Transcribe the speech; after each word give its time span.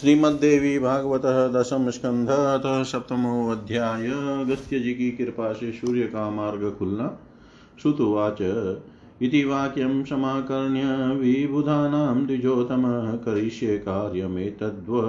श्रीमद्देवी 0.00 0.78
भागवत 0.78 1.22
दशम 1.26 1.90
स्कंध 1.90 2.28
अतः 2.30 2.82
सप्तमो 2.82 3.50
अध्याय 3.50 4.06
अगस्त्य 4.06 4.80
जी 4.80 4.94
की 4.94 5.10
कृपा 5.10 5.52
से 5.52 5.72
सूर्य 5.72 6.02
का 6.02 6.30
मार्ग 6.30 6.76
खुलना 6.78 7.18
श्रुतुवाच। 7.82 8.42
इति 9.22 9.44
वाक्यं 9.44 10.04
समाकर्ण्य 10.04 10.82
विबुधानां 11.14 12.26
द्विजोतम 12.26 12.82
करिष्ये 13.16 13.78
कार्यमेतद्व। 13.78 15.00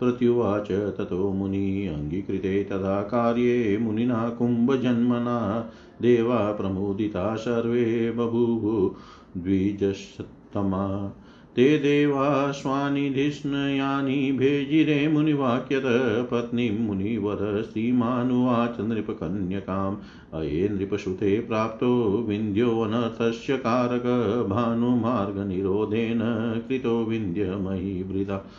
प्रत्युवाच, 0.00 0.72
ततो 0.72 1.32
मुनि 1.32 1.86
अङ्गीकृते 1.86 2.64
तदा 2.64 3.02
कार्ये 3.02 3.78
मुनिना 3.78 4.28
कुम्भजन्मना। 4.28 5.70
देवा 6.02 6.52
प्रमुदिता 6.52 7.36
सर्वे 7.36 8.10
बभूवु। 8.10 8.94
द्विजस्तमा 9.40 11.12
ते 11.56 11.78
देवाश्वानिधिष्णयानि 11.78 14.32
भेजिरे 14.32 15.08
मुनिवाक्यत, 15.08 15.82
पत्नीं 16.30 16.78
मुनिवर 16.78 17.68
श्रीमानुवाच 17.72 18.80
नृपकन्यकाम्। 18.80 19.96
अये 20.34 20.68
नृपसुते 20.68 21.40
प्राप्तो 21.40 22.24
विन्ध्योऽनर्थस्य 22.28 23.56
कारक, 23.56 24.02
भानुमार्गनिरोधेन 24.48 26.20
कृतो 26.68 27.04
विन्ध्यमयीवृता 27.04 28.50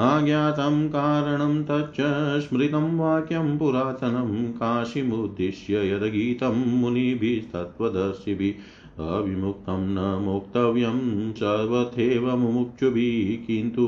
आज्ञातं 0.00 0.88
कारणं 0.88 1.64
तच्च 1.64 2.42
स्मृतं 2.42 2.98
वाक्यं 2.98 3.58
पुरातनं 3.58 4.52
काशीमुद्दिश्य 4.52 5.88
यद्गीतं 5.88 6.80
मुनिभिस्तत्त्वदर्शिभिः। 6.80 8.52
अविमुक्तं 9.00 9.80
न 9.80 10.22
मोक्तव्यं 10.24 11.32
सर्वथैव 11.32 12.36
मुमुक्षुभिः 12.36 13.46
किन्तु 13.46 13.82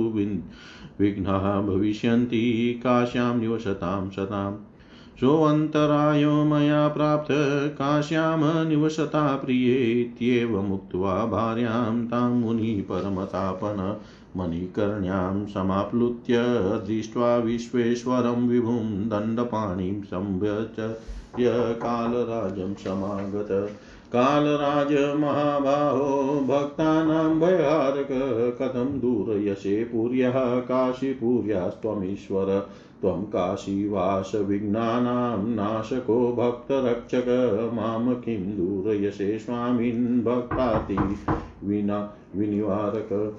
विघ्नाः 1.01 1.61
भविष्यन्ति 1.61 2.81
काश्यां 2.85 3.37
निवसतां 3.37 4.11
सताम् 4.11 4.57
सोऽन्तरायो 5.21 6.45
मया 6.45 6.89
प्राप्त 6.89 7.29
काश्यां 7.79 8.69
निवसता 8.69 9.37
प्रियेत्येवमुक्त्वा 9.37 11.25
भार्यां 11.27 12.07
तां 12.07 12.31
मुनिः 12.31 12.83
परमतापन 12.83 14.01
मणिकर्ण्यां 14.37 15.47
समाप्लुत्य 15.47 16.35
दृष्ट्वा 16.87 17.37
विश्वेश्वरं 17.37 18.49
विभुं 18.49 19.09
दण्डपाणिं 19.09 20.03
संव्यचर्य 20.03 21.53
कालराजं 21.59 22.75
समागत। 22.75 23.71
कालराज 24.13 25.17
महाबाहो, 25.17 26.41
भक्तानां 26.41 27.41
भयारक 27.41 28.59
कथं 28.63 29.01
दूरयसे 29.01 29.85
पुर्यः 29.85 30.61
काशीपुर्यास्त्वमीश्वर 30.61 32.69
त्वं 33.01 33.23
काशीवासविघ्नानां 33.23 35.49
नाशको 35.49 36.33
भक्तरक्षक 36.33 37.71
माँ 37.73 38.15
किं 38.15 38.41
दूरयसे 38.41 39.39
स्वामिन् 39.39 40.25
भक्ताति। 40.25 41.17
विना 41.65 42.13
विनिवारक 42.37 43.37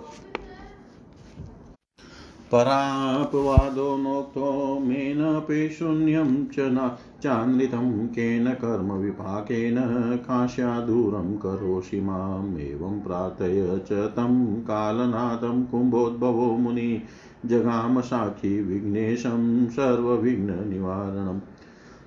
परापवादो 2.52 3.96
नोक्तो 3.98 4.80
मेन 4.80 5.40
पेशून्यं 5.40 6.46
च 6.46 6.68
न 6.70 6.88
चान्वितं 7.24 8.08
केन 8.08 8.48
कर्मविपाकेन 8.54 9.78
काश्यादूरं 10.18 11.36
करोषि 11.38 12.00
माम् 12.02 12.58
एवं 12.60 13.00
प्रार्थय 13.00 13.80
च 13.90 14.08
तं 14.16 14.40
कालनाथं 14.62 15.64
कुम्भोद्भवो 15.66 16.50
मुनि 16.58 16.90
जगाम 17.46 18.02
साक्षी 18.02 18.60
विघ्नेशं 18.62 19.68
सर्वविघ्ननिवारणम् 19.70 21.40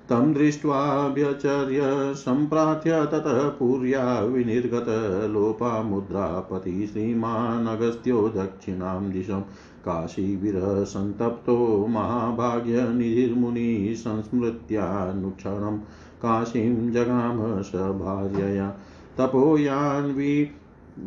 तं 0.09 0.31
दृष्ट्वाभ्यचर्य 0.33 1.81
सम्प्रार्थ्य 2.15 3.05
ततः 3.05 3.47
पुर्या 3.49 4.19
विनिर्गत 4.23 4.89
लोपामुद्रापति 5.29 6.87
श्रीमान् 6.87 7.67
अगस्त्यो 7.67 8.27
दक्षिणां 8.29 9.11
दिशम् 9.11 9.43
काशीविरसन्तप्तो 9.85 11.87
महाभाग्यनिधिर्मुनिः 11.89 13.93
संस्मृत्यानुक्षणं 13.93 15.79
काशीं 16.21 16.91
जगाम 16.91 17.61
स 17.61 17.71
भार्यया 17.75 18.75
तपोयान्वि 19.17 20.47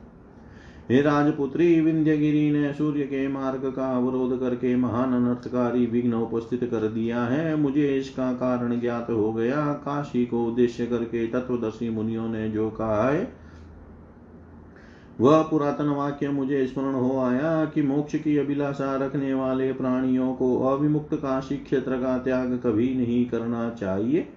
हे 0.90 1.00
राजपुत्री, 1.00 1.80
विंध्यगिरी 1.80 2.50
ने 2.50 2.72
सूर्य 2.72 3.02
के 3.02 3.28
मार्ग 3.28 3.72
का 3.76 3.86
अवरोध 3.96 4.40
करके 4.40 4.76
महान 4.76 5.12
अनर्थकारी 5.12 5.86
विघ्न 5.86 6.14
उपस्थित 6.14 6.64
कर 6.64 6.88
दिया 6.88 7.22
है। 7.22 7.56
मुझे 7.56 7.86
इसका 7.96 8.32
कारण 8.32 8.80
ज्ञात 8.80 9.10
हो 9.10 9.32
गया। 9.32 9.72
काशी 9.72 10.26
को 10.26 10.44
उद्देश्य 10.44 10.86
करके 10.86 11.26
तत्वदर्शी 11.26 11.90
मुनियों 11.90 12.28
ने 12.28 12.48
जो 12.50 12.70
कहा 12.70 13.08
है 13.10 13.43
वह 15.20 15.42
पुरातन 15.42 15.86
वाक्य 15.86 16.28
मुझे 16.28 16.66
स्मरण 16.66 16.94
हो 16.94 17.18
आया 17.18 17.64
कि 17.64 17.82
मोक्ष 17.82 18.14
की 18.14 18.38
अभिलाषा 18.38 18.96
रखने 18.96 19.34
वाले 19.34 19.72
प्राणियों 19.72 20.34
को 20.34 20.66
अविमुक्त 20.66 21.14
काशी 21.14 21.56
क्षेत्र 21.56 21.96
का 21.96 22.18
त्याग 22.18 22.60
कभी 22.64 22.94
नहीं 22.94 23.26
करना 23.26 23.70
चाहिए। 23.70 24.28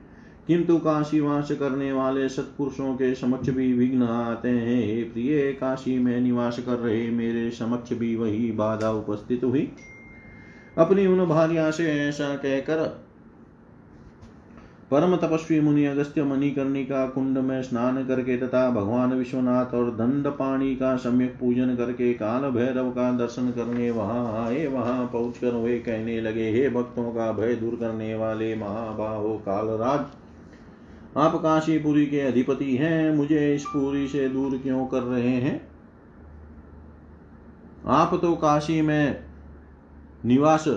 किंतु 0.47 0.77
काशी 0.77 1.19
वास 1.19 1.51
करने 1.51 1.94
वाले 1.94 2.29
सत्पुरुषों 2.29 2.94
के 2.94 3.15
समक्ष 3.15 3.50
भी 3.50 3.74
विघ्न 3.74 4.03
आते 4.03 4.50
हैं। 4.50 5.13
प्रिय, 5.13 5.51
काशी 5.51 6.00
में 6.00 6.21
निवास 6.21 6.59
कर 6.59 6.75
रहे 6.75 7.12
मेरे 7.12 7.51
समक्ष 7.51 7.94
भी 7.94 8.15
वही 8.15 8.51
बाधा 8.51 8.89
उपस्थित 8.89 9.44
हुई। 9.44 9.71
अपनी 10.77 11.07
उन 11.07 11.25
भार्या 11.25 11.71
से 11.71 12.07
ऐसा 12.07 12.35
कहकर 12.35 13.06
परम 14.92 15.16
तपस्वी 15.16 15.60
मुनि 15.60 15.86
अगस्त्य 15.86 16.24
मणिकर्णिका 16.24 17.06
कुंड 17.07 17.38
में 17.38 17.62
स्नान 17.63 18.06
करके 18.06 18.38
तथा 18.38 18.69
भगवान 18.69 19.13
विश्वनाथ 19.13 19.74
और 19.74 19.89
दंड 19.92 20.28
पाणी 20.28 20.75
का 20.75 20.95
सम्यक 20.95 21.36
पूजन 21.39 21.75
करके 21.75 22.13
काल 22.13 22.50
भैरव 22.51 22.89
का 22.92 23.12
दर्शन 23.18 23.51
करने 23.51 23.89
वहाँ 23.92 24.45
आए। 24.45 24.66
वहाँ 24.68 25.10
पहुंचकर 25.13 25.56
वे 25.56 25.78
कहने 25.80 26.19
लगे, 26.22 26.50
हे 26.51 26.69
भक्तों 26.69 27.12
का 27.12 27.31
भय 27.31 27.56
दूर 27.56 27.75
करने 27.75 28.16
वाले 28.16 28.56
महाबाहो 28.56 29.38
कालराज, 29.38 30.06
आप 31.18 31.36
काशीपुरी 31.36 32.06
के 32.06 32.19
अधिपति 32.22 32.75
हैं, 32.75 33.16
मुझे 33.16 33.56
इस 33.56 33.63
पुरी 33.63 34.07
से 34.07 34.30
दूर 34.30 34.57
क्यों 34.57 34.86
कर 34.88 35.01
रहे 35.04 35.30
हैं? 35.30 35.62
आप 37.86 38.19
तो 38.22 38.36
काशी 38.36 38.81
में 38.81 39.24
निवास 40.25 40.68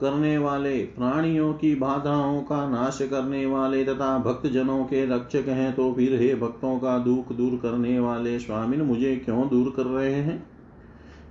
करने 0.00 0.36
वाले, 0.38 0.78
प्राणियों 0.78 1.52
की 1.52 1.74
बाधाओं 1.74 2.40
का 2.40 2.68
नाश 2.70 2.98
करने 3.02 3.44
वाले 3.46 3.84
तथा 3.84 4.18
भक्त 4.18 4.46
जनों 4.46 4.84
के 4.84 5.04
रक्षक 5.06 5.48
हैं 5.48 5.72
तो 5.74 5.92
फिर 5.92 6.20
हे 6.20 6.34
भक्तों 6.34 6.78
का 6.78 6.98
दुख 6.98 7.32
दूर 7.32 7.58
करने 7.62 7.98
वाले 7.98 8.38
स्वामिन, 8.38 8.82
मुझे 8.82 9.16
क्यों 9.16 9.48
दूर 9.48 9.72
कर 9.76 9.86
रहे 9.86 10.12
हैं? 10.12 10.42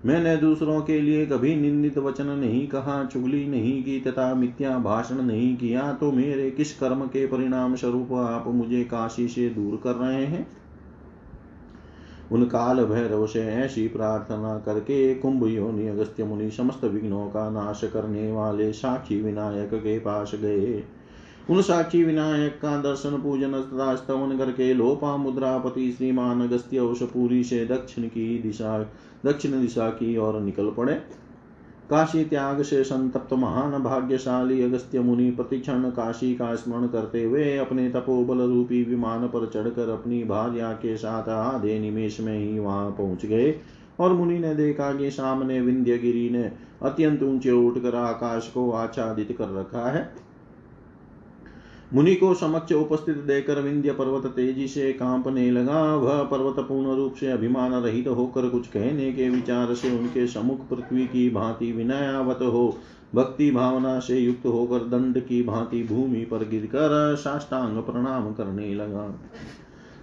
मैंने 0.06 0.35
दूसरों 0.38 0.81
के 0.81 1.00
लिए 1.01 1.25
कभी 1.25 1.56
निंदित 1.56 1.97
वचन 1.97 2.27
नहीं 2.27 2.67
कहा, 2.67 3.03
चुगली 3.06 3.45
नहीं 3.47 3.83
की 3.83 4.00
तथा 4.00 4.33
मिथ्या 4.35 4.77
भाषण 4.79 5.21
नहीं 5.21 5.56
किया 5.57 5.91
तो 5.94 6.12
मेरे 6.12 6.50
किस 6.51 6.77
कर्म 6.79 7.06
के 7.06 7.25
परिणाम 7.27 7.75
स्वरूप 7.75 8.13
आप 8.13 8.47
मुझे 8.47 8.83
काशी 8.83 9.27
से 9.27 9.50
दूर 9.50 9.79
कर 9.83 9.95
रहे 9.95 10.25
हैं? 10.25 10.47
उन 12.31 12.44
काल 12.44 12.86
भैरव 12.86 13.27
से 13.27 13.42
ऐसी 13.42 13.88
प्रार्थना 13.88 14.57
करके 14.66 15.16
कुंभ 15.16 15.48
योनि 15.48 15.88
अगस्त्य 15.88 16.24
मुनि 16.24 16.51
समस्त 16.51 16.83
विघ्नों 16.83 17.27
का 17.27 17.50
नाश 17.50 17.81
करने 17.83 18.31
वाले 18.31 18.74
साक्षी 18.74 19.22
विनायक 19.22 19.74
के 19.74 20.00
पास 20.00 20.31
गए। 20.36 20.83
उन 21.50 21.62
साक्षी 21.62 22.04
विनायक 22.04 22.60
का 22.62 22.81
दर्शन, 22.81 23.10
पूजन 23.10 23.51
तथा 23.51 23.95
स्तवन 23.95 24.38
करके 24.38 24.74
लोपा 24.74 25.18
मुद्रापति 25.18 25.92
श्रीमान 25.92 26.42
अगस्त्य 26.42 26.80
उस 26.80 27.04
पूरी 27.04 27.44
से 27.44 27.66
दक्षिण 27.66 28.04
की 28.04 28.39
दिशा, 28.39 28.80
दक्षिण 29.25 29.62
दिशा 29.62 29.89
की 29.89 30.18
ओर 30.18 30.39
निकल 30.42 30.72
पड़े। 30.77 31.25
काशी 31.90 32.24
त्याग 32.26 32.62
से 32.62 32.84
संतप्त 32.84 33.34
महान 33.34 33.84
भाग्यशाली 33.84 34.62
अगस्त्य 34.64 35.00
मुनि 35.00 35.32
प्रतिक्षण 35.32 35.90
काशी 35.90 36.36
का 36.36 36.56
स्मरण 36.56 36.88
करते 36.88 37.24
हुए 37.24 37.58
अपने 37.58 37.90
तपोबल 37.90 38.38
रूपी 38.38 38.84
विमान 38.84 39.28
पर 39.28 39.46
चढ़कर 39.54 39.90
अपनी 39.90 40.24
भार्या 40.24 40.72
के 40.74 40.98
साथ 40.98 41.30
आधे 41.30 41.80
निमेश 41.80 42.20
में 42.20 42.38
ही 42.40 42.60
वहाँ 42.60 42.92
पहुँच 42.92 43.26
गए 43.26 43.56
और 44.00 44.14
मुनि 44.14 44.40
ने 44.40 44.56
देखा 44.56 44.92
कि 44.94 45.12
सामने 45.12 45.62
विंध्यगिरी 45.62 46.30
ने 46.30 46.52
अत्यंत 46.84 47.24
ऊँचे 47.24 47.52
उठकर 47.52 47.96
आकाश 47.96 48.48
को 48.48 48.72
आच्छादित 48.72 49.36
कर 49.38 49.60
रखा 49.60 49.92
है। 49.92 50.25
मुनि 51.94 52.16
को 52.16 52.34
समक्ष 52.34 52.72
उपस्थित 52.72 53.18
देकर 53.18 53.62
विंध्य 53.62 53.92
पर्वत 53.92 54.26
तेज़ी 54.26 54.68
से 54.68 54.94
कांपने 54.94 55.52
लगा। 55.52 55.96
वह 55.96 56.24
पर्वत 56.24 56.56
पूर्ण 56.60 56.96
रूप 56.96 57.14
से 57.14 57.28
अभिमान 57.32 57.74
रहित 57.74 58.08
होकर 58.08 58.50
कुछ 58.50 58.68
कहने 58.68 59.12
के 59.12 59.30
विचार 59.30 59.74
से 59.74 60.00
उनके 60.00 60.28
समुख 60.28 60.70
पृथ्वी 60.70 61.08
की 61.08 61.30
भांति 61.30 61.72
विनयावत 61.72 62.40
हो। 62.42 62.78
भक्ति 63.16 63.52
भावना 63.52 64.00
से 64.00 64.20
युक्त 64.20 64.46
होकर 64.46 64.80
दंड 64.80 65.20
की 65.20 65.44
भांति 65.44 65.84
भूमि 65.84 66.26
पर 66.26 66.38
गिरकर 66.38 67.16
साष्टांग 67.16 67.78
प्रणाम 67.78 68.34
करने 68.34 68.74
लगा। 68.74 69.20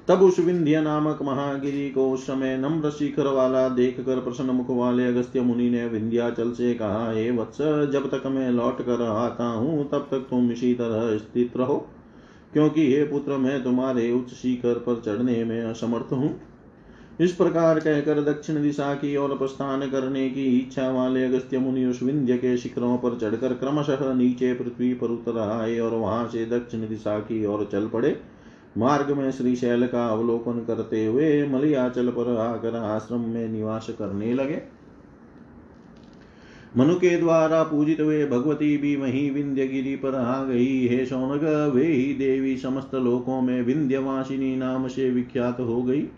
तब 0.08 0.22
उस 0.22 0.38
विंध्य 0.38 0.81
नामक 0.81 1.19
महागिरी 1.22 1.90
को 1.90 2.10
उस 2.10 2.26
समय 2.26 2.56
नम्र 2.56 2.90
शिखर 2.90 3.26
वाला 3.26 3.69
देख 3.69 4.00
कर 4.00 4.20
प्रसन्न 4.20 4.50
मुख 4.50 4.66
वाले 4.70 5.06
अगस्त्य 5.06 5.40
मुनि 5.40 5.70
ने 5.70 5.87
विंध्याचल 5.87 6.52
से 6.52 6.75
कहा, 6.75 7.12
हे 7.12 7.31
वत्स, 7.31 7.58
जब 7.93 8.10
तक 8.10 8.26
मैं 8.26 8.50
लौट 8.50 8.81
कर 8.81 9.02
आता 9.02 9.44
हूँ, 9.44 9.88
तब 9.90 10.08
तक 10.10 10.26
तुम 10.31 10.50
इसी 10.50 10.75
तरह 10.75 11.16
स्थित 11.19 11.56
रहो। 11.56 11.76
क्योंकि 12.52 12.94
हे 12.94 13.04
पुत्र, 13.04 13.37
मैं 13.37 13.62
तुम्हारे 13.64 14.12
उच्च 14.12 14.32
शिखर 14.32 14.75
पर 14.75 15.00
चढ़ने 15.00 15.44
में 15.44 15.62
असमर्थ 15.62 16.12
हूँ। 16.12 16.40
इस 17.20 17.32
प्रकार 17.32 17.81
कहकर 17.81 18.20
दक्षिण 18.22 18.62
दिशा 18.62 18.94
की 18.94 19.16
ओर 19.16 19.37
प्रस्थान 19.37 19.90
करने 19.90 20.31
की 20.31 20.58
इच्छा 20.58 20.90
वाले 20.90 21.25
अगस्त्य 21.25 21.58
मुनि 21.58 21.84
उस 21.84 22.02
विंध्य 22.02 22.37
के 22.37 22.56
शिखरों 22.56 22.96
पर 22.98 23.19
चढ़कर 23.19 23.55
क्रमशः 23.55 24.12
नीचे 24.14 24.55
पृथ्वी 24.55 24.94
पर 24.94 25.06
उतर 25.06 25.38
आए 25.38 25.78
और 25.78 25.94
वहाँ 25.94 26.26
से 26.28 26.44
दक्षिण 26.46 26.88
दिशा 26.88 27.19
की 27.19 27.44
ओर 27.46 27.69
चल 27.72 27.88
पड़े। 27.88 28.31
मार्ग 28.78 29.10
में 29.16 29.30
श्री 29.30 29.56
शैल 29.56 29.86
का 29.86 30.06
अवलोकन 30.06 30.64
करते 30.66 31.06
हुए 31.06 31.46
मलियाचल 31.48 32.08
पर 32.08 32.36
आकर 32.36 32.76
आश्रम 32.76 33.20
में 33.20 33.48
निवास 33.48 33.86
करने 33.98 34.34
लगे। 34.34 34.62
मनु 36.76 36.94
के 36.94 37.16
द्वारा 37.16 37.62
पूजित 37.62 38.00
वे 38.00 38.26
भगवती 38.26 38.76
भी 38.76 38.96
वही 38.96 39.30
विंध्य 39.30 39.66
गिरी 39.66 39.96
पर 39.96 40.14
आ 40.14 40.44
गई। 40.44 40.88
हे 40.88 41.06
सौनक 41.06 41.72
वे 41.74 41.86
ही 41.86 42.14
देवी 42.14 42.56
समस्त 42.56 42.94
लोकों 42.94 43.40
में 43.40 43.62
विंध्यवासिनी 43.62 44.56
नाम 44.56 44.88
से 44.88 45.10
विख्यात 45.10 45.60
हो 45.60 45.82
गई। 45.82 46.08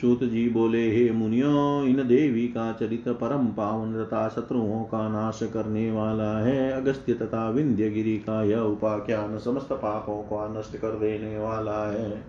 सूत 0.00 0.24
जी 0.24 0.48
बोले, 0.48 0.96
हे 0.96 1.10
मुनियो, 1.10 1.82
इन 1.84 1.96
देवी 1.96 2.48
का 2.48 2.72
चरित्र 2.72 3.12
परम 3.12 3.46
पावन 3.46 4.04
तथा 4.04 4.28
शत्रुओं 4.28 4.84
का 4.84 5.08
नाश 5.08 5.40
करने 5.42 5.90
वाला 5.90 6.38
है। 6.38 6.72
अगस्त्य 6.72 7.14
तथा 7.14 7.50
विंध्य 7.50 7.90
गिरी 7.90 8.16
का 8.16 8.42
यह 8.42 8.58
उपाख्यान 8.58 9.38
समस्त 9.38 9.72
पापों 9.72 10.22
का 10.22 10.60
नष्ट 10.60 10.76
कर 10.76 10.88
देने 10.88 11.38
वाला 11.38 11.90
है। 11.92 12.24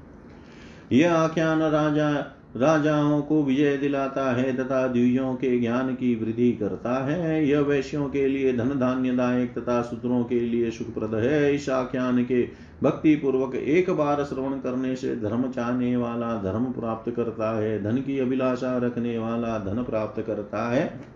यह 0.92 1.14
आख्यान 1.14 1.62
राजा 1.62 2.10
राजाओं 2.56 3.22
को 3.22 3.44
विजय 3.44 3.78
दिलाता 3.78 4.36
है 4.36 4.56
तथा 4.58 4.88
दिव्यों 4.88 5.36
के 5.36 5.60
ज्ञान 5.60 5.94
की 5.96 6.16
वृद्धि 6.16 6.52
करता 6.52 7.06
है। 7.06 7.48
यह 7.48 7.60
वैश्यों 7.60 8.10
के 8.10 8.28
लिए 8.28 8.54
धन 8.54 8.70
धान्यदायक 8.70 9.58
तथा 9.60 9.82
सूत्रों 9.82 10.24
के 10.24 10.40
लिए 10.40 10.72
सुखप्रद 10.72 11.16
है। 11.16 11.56
इस 11.56 11.70
आख्यान 11.70 12.24
के 12.24 12.48
भक्ति 12.84 13.16
पूर्वक 13.16 13.56
एक 13.56 13.90
बार 13.90 14.24
श्रवण 14.24 14.52
करने 14.52 14.96
से 14.96 15.16
धर्म 15.16 15.52
चाहने 15.52 15.96
वाला 15.96 16.42
धर्म 16.42 16.66
प्राप्त 16.66 17.12
करता 17.12 17.58
है। 17.60 17.84
धन 17.84 17.98
की 17.98 18.20
अभिलाषा 18.20 18.78
रखने 18.78 19.18
वाला 19.18 19.58
धन 19.60 19.84
प्राप्त 19.84 20.22
करता 20.22 20.72
है। 20.72 21.15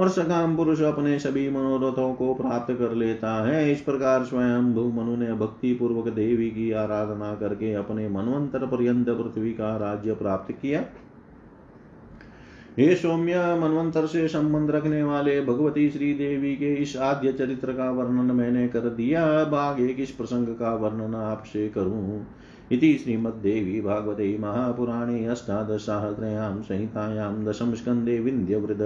और 0.00 0.08
सकाम 0.08 0.56
पुरुष 0.56 0.82
अपने 0.82 1.18
सभी 1.18 1.50
मनोरथों 1.50 2.14
को 2.14 2.34
प्राप्त 2.34 2.74
कर 2.74 2.94
लेता 2.94 3.46
है। 3.46 3.72
इस 3.72 3.80
प्रकार 3.80 4.24
स्वयं 4.24 4.74
भू 4.74 4.92
मनु 4.92 5.16
ने 5.16 5.32
भक्ति 5.32 5.74
पूर्वक 5.74 6.08
देवी 6.08 6.50
की 6.50 6.72
आराधना 6.72 7.34
करके 7.34 7.72
अपने 7.74 8.08
मनवंतर 8.08 8.66
पर्यंत 8.66 9.06
पृथ्वी 9.08 9.52
का 9.52 9.76
राज्य 9.76 10.14
प्राप्त 10.14 10.52
किया। 10.52 10.84
हे 12.78 12.94
सौम्य, 12.94 13.34
मनवंतर 13.36 14.06
से 14.06 14.28
संबंध 14.28 14.70
रखने 14.70 15.02
वाले 15.02 15.40
भगवती 15.40 15.90
श्री 15.90 16.14
देवी 16.14 16.56
के 16.56 16.74
इस 16.74 16.96
आद्य 16.96 17.32
चरित्र 17.32 17.72
का 17.72 17.90
वर्णन 17.90 18.34
मैंने 18.36 18.68
कर 18.68 18.80
दिया। 18.80 19.24
अब 19.40 19.54
आगे 19.54 19.88
किस 19.88 20.10
प्रसंग 20.10 20.46
का 20.46 20.74
वर्णन 20.74 21.14
आपसे 21.14 21.68
करूँ? 21.68 22.26
इति 22.72 22.94
श्रीमद्देवी 22.94 23.80
भागवते 23.80 24.38
महापुराणे 24.38 25.26
अष्टादशाहस्रयां 25.26 26.62
संहितायां 26.62 27.44
दशम 27.44 27.74
स्कन्धे 27.74 28.18
विन्ध्यवृद 28.20 28.82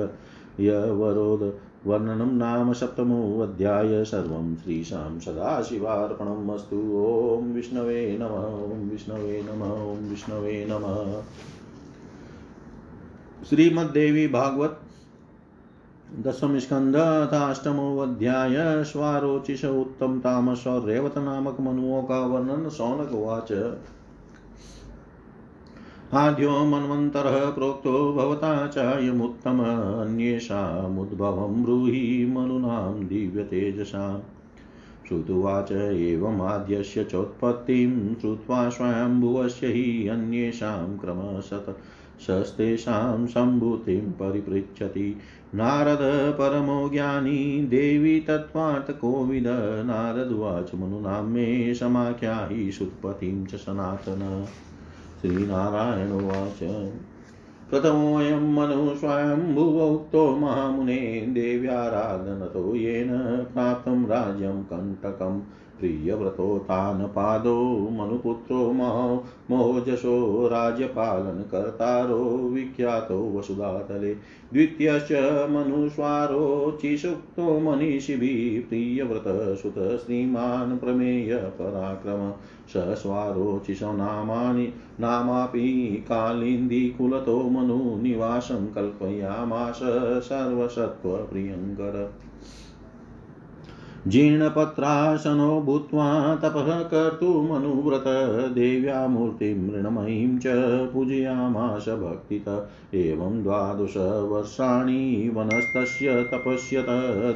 यवरोध 0.61 1.53
वर्णनं 1.87 2.37
नाम 2.39 2.73
सप्तमोऽध्याय 2.73 4.05
सर्वं 4.05 4.57
श्रीशां 4.57 5.19
सदाशिवार्पणम् 5.21 6.51
अस्तु। 6.51 6.77
ॐ 6.77 7.53
विष्णवे 7.53 8.19
नमः, 8.19 8.75
ॐ 8.75 8.89
विष्णवे 8.91 9.43
नमः, 9.43 9.93
ॐ 9.93 9.97
विष्णवे 10.11 10.67
नमः। 10.71 11.23
श्रीमद्देवी 13.45 14.29
भागवत 14.29 14.81
दशम 16.27 16.59
स्कंध 16.59 16.97
अष्टमो 16.97 17.99
अध्याय 17.99 18.85
स्वारोचिष 18.85 19.65
उत्तम 19.65 20.19
तामस 20.19 20.67
और 20.67 20.85
रेवत 20.85 21.19
नामक 21.19 21.61
मनुओं 21.61 22.03
का 22.03 22.21
वर्णन 22.21 22.69
सौनक 22.69 23.13
उवाच। 23.13 23.53
आद्यो 26.15 26.51
मन्वन्तरः 26.51 27.51
प्रोक्तो 27.51 28.13
भवता 28.13 28.67
चायमुत्तम, 28.67 29.61
अन्येषामुद्भवं 30.01 31.65
ब्रूहि 31.65 32.33
मनुनां 32.37 33.07
दिव्यतेजसाम् 33.07 34.21
श्रुतुवाच 35.09 35.73
एवमाद्यस्य 35.73 37.05
चोत्पत्तिं, 37.05 38.15
श्रुत्वा 38.15 38.69
स्वयंभुवस्य 38.69 39.67
हि 39.67 40.09
अन्येषां 40.09 40.99
क्रमशत 40.99 41.79
शस्तेषां 42.27 43.27
सम्भूतिं 43.27 44.01
परिपृच्छति। 44.01 45.19
नारद 45.55 45.99
परमो 46.33 46.89
ज्ञानी, 46.89 47.67
देवी 47.67 48.21
तत्त्वार्थकोविद 48.21 49.47
नारदुवाच 49.87 50.71
मनुनां 50.75 51.23
मे 51.23 51.75
समाख्यायि 51.75 52.73
सुत्पतिं 52.73 53.45
च 53.45 53.55
सनातन। 53.55 54.47
श्रीनारायणोवाच 55.25 56.59
प्रथमोऽयं 57.71 58.55
मनु 58.55 58.95
स्वयम्भुवोक्तो 58.95 60.37
महामुने 60.37 60.97
देव्याराधनतो 61.31 62.75
येन 62.75 63.09
प्राप्तं 63.53 64.07
राज्यं 64.07 64.63
कण्टकम्। 64.63 65.41
प्रियव्रतोत्थानपादो 65.81 67.89
मनुपुत्रो 67.93 68.73
मोजसो 69.51 70.49
राज्यपालनकर्तारो, 70.49 72.51
विख्यातो 72.53 73.39
वसुधातले। 73.39 74.17
द्वितीयश्च 74.53 75.49
मनुस्वारोचिसुक्तो 75.51 77.61
मनीषिभिः 77.61 78.69
प्रियव्रतसुत 78.69 79.75
श्रीमान् 79.75 80.79
प्रमेय 80.79 81.37
पराक्रम 81.37 82.33
स 82.69 83.03
स्वारोचिषो 83.03 83.93
नामानि, 83.93 84.73
नामापि 85.01 86.05
कालिन्दीकुलतो 86.09 87.43
मनुनिवासं 87.43 88.71
कल्पयामास 88.71 89.81
सर्वसत्त्वप्रियङ्कर 90.25 92.24
जीर्णपत्रासनो 94.09 95.61
भूत्वा 95.61 96.35
तपः 96.35 96.83
कर्तुमनुव्रत 96.83 98.05
देव्या 98.55 99.07
मूर्तिं 99.07 100.39
च 100.39 100.43
पूजयामास 100.93 101.89
भक्तित। 101.89 102.69
एवं 102.95 103.43
द्वादशवर्षाणि 103.43 105.33
वनस्तस्य 105.35 106.23
तपस्यत, 106.23 106.87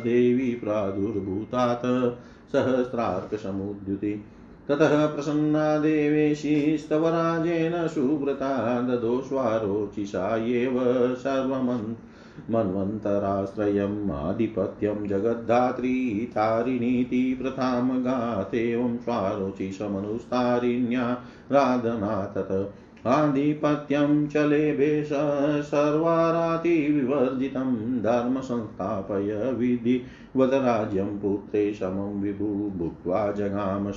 देवी 0.04 0.54
प्रादुर्भूतात्। 0.54 2.18
सहस्रार्कसमुद्युति। 2.52 4.24
ततः 4.68 5.06
प्रसन्ना 5.06 5.78
देवेशीस्तवराजेन 5.78 7.88
सुव्रता 7.88 8.80
ददोष्वारोचिषा 8.80 10.36
एव 10.36 10.80
सर्वमन् 11.14 11.94
मन्वन्तराश्रयम् 12.50 14.10
आधिपत्यं 14.10 15.06
जगद्धात्री 15.06 16.28
तारिणीति 16.30 17.38
प्रथां 17.42 18.04
गातेवं 18.04 18.98
स्वारोचिषमनुस्तारिण्या 18.98 21.22
राधना 21.52 22.32
तत् 22.36 22.74
आधिपत्यं 23.06 24.26
चलेभेष 24.26 25.08
सर्वारातिविवर्जितं 25.66 28.02
धर्मसंस्थापय 28.02 29.52
विधिवदराज्यं 29.52 31.18
पुत्रे 31.18 31.74
समं 31.74 32.22
विभु, 32.22 32.78
भुक्त्वा 32.78 33.32
जगाम 33.32 33.90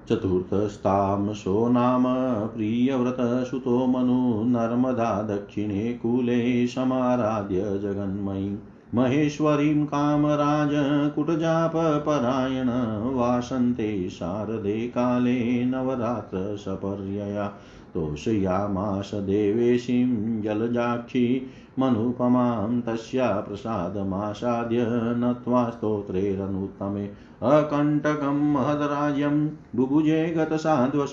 चतुर्थस्तां 0.08 1.34
सो 1.34 1.68
नाम 1.68 2.02
प्रियव्रतसुतो 2.46 3.86
मनु 3.86 4.44
नर्मदा 4.44 5.22
दक्षिणे 5.22 5.92
कूले 5.92 6.66
समाराध्य 6.66 7.78
जगन्मयीम् 7.78 8.56
महेश्वरीं 8.94 9.86
कामराज 9.86 10.70
कुटजापपरायण 11.14 12.68
वासन्ते 13.14 14.08
शारदे 14.10 14.88
काले 14.88 15.64
नवरात्रसपर्यया 15.64 17.46
तोषयामास 17.94 19.10
देवेशीं 19.14 20.42
जलजाक्षी 20.42 21.46
मनुपमां 21.78 22.80
तस्या 22.80 23.30
प्रसादमासाद्य 23.30 24.86
नत्वा 24.92 25.70
स्तोत्रेरनुत्तमे। 25.70 27.06
अकण्टकं 27.42 28.52
महदराज्यं 28.52 29.48
बुभुजे 29.48 30.34
गतसाध्वस 30.38 31.12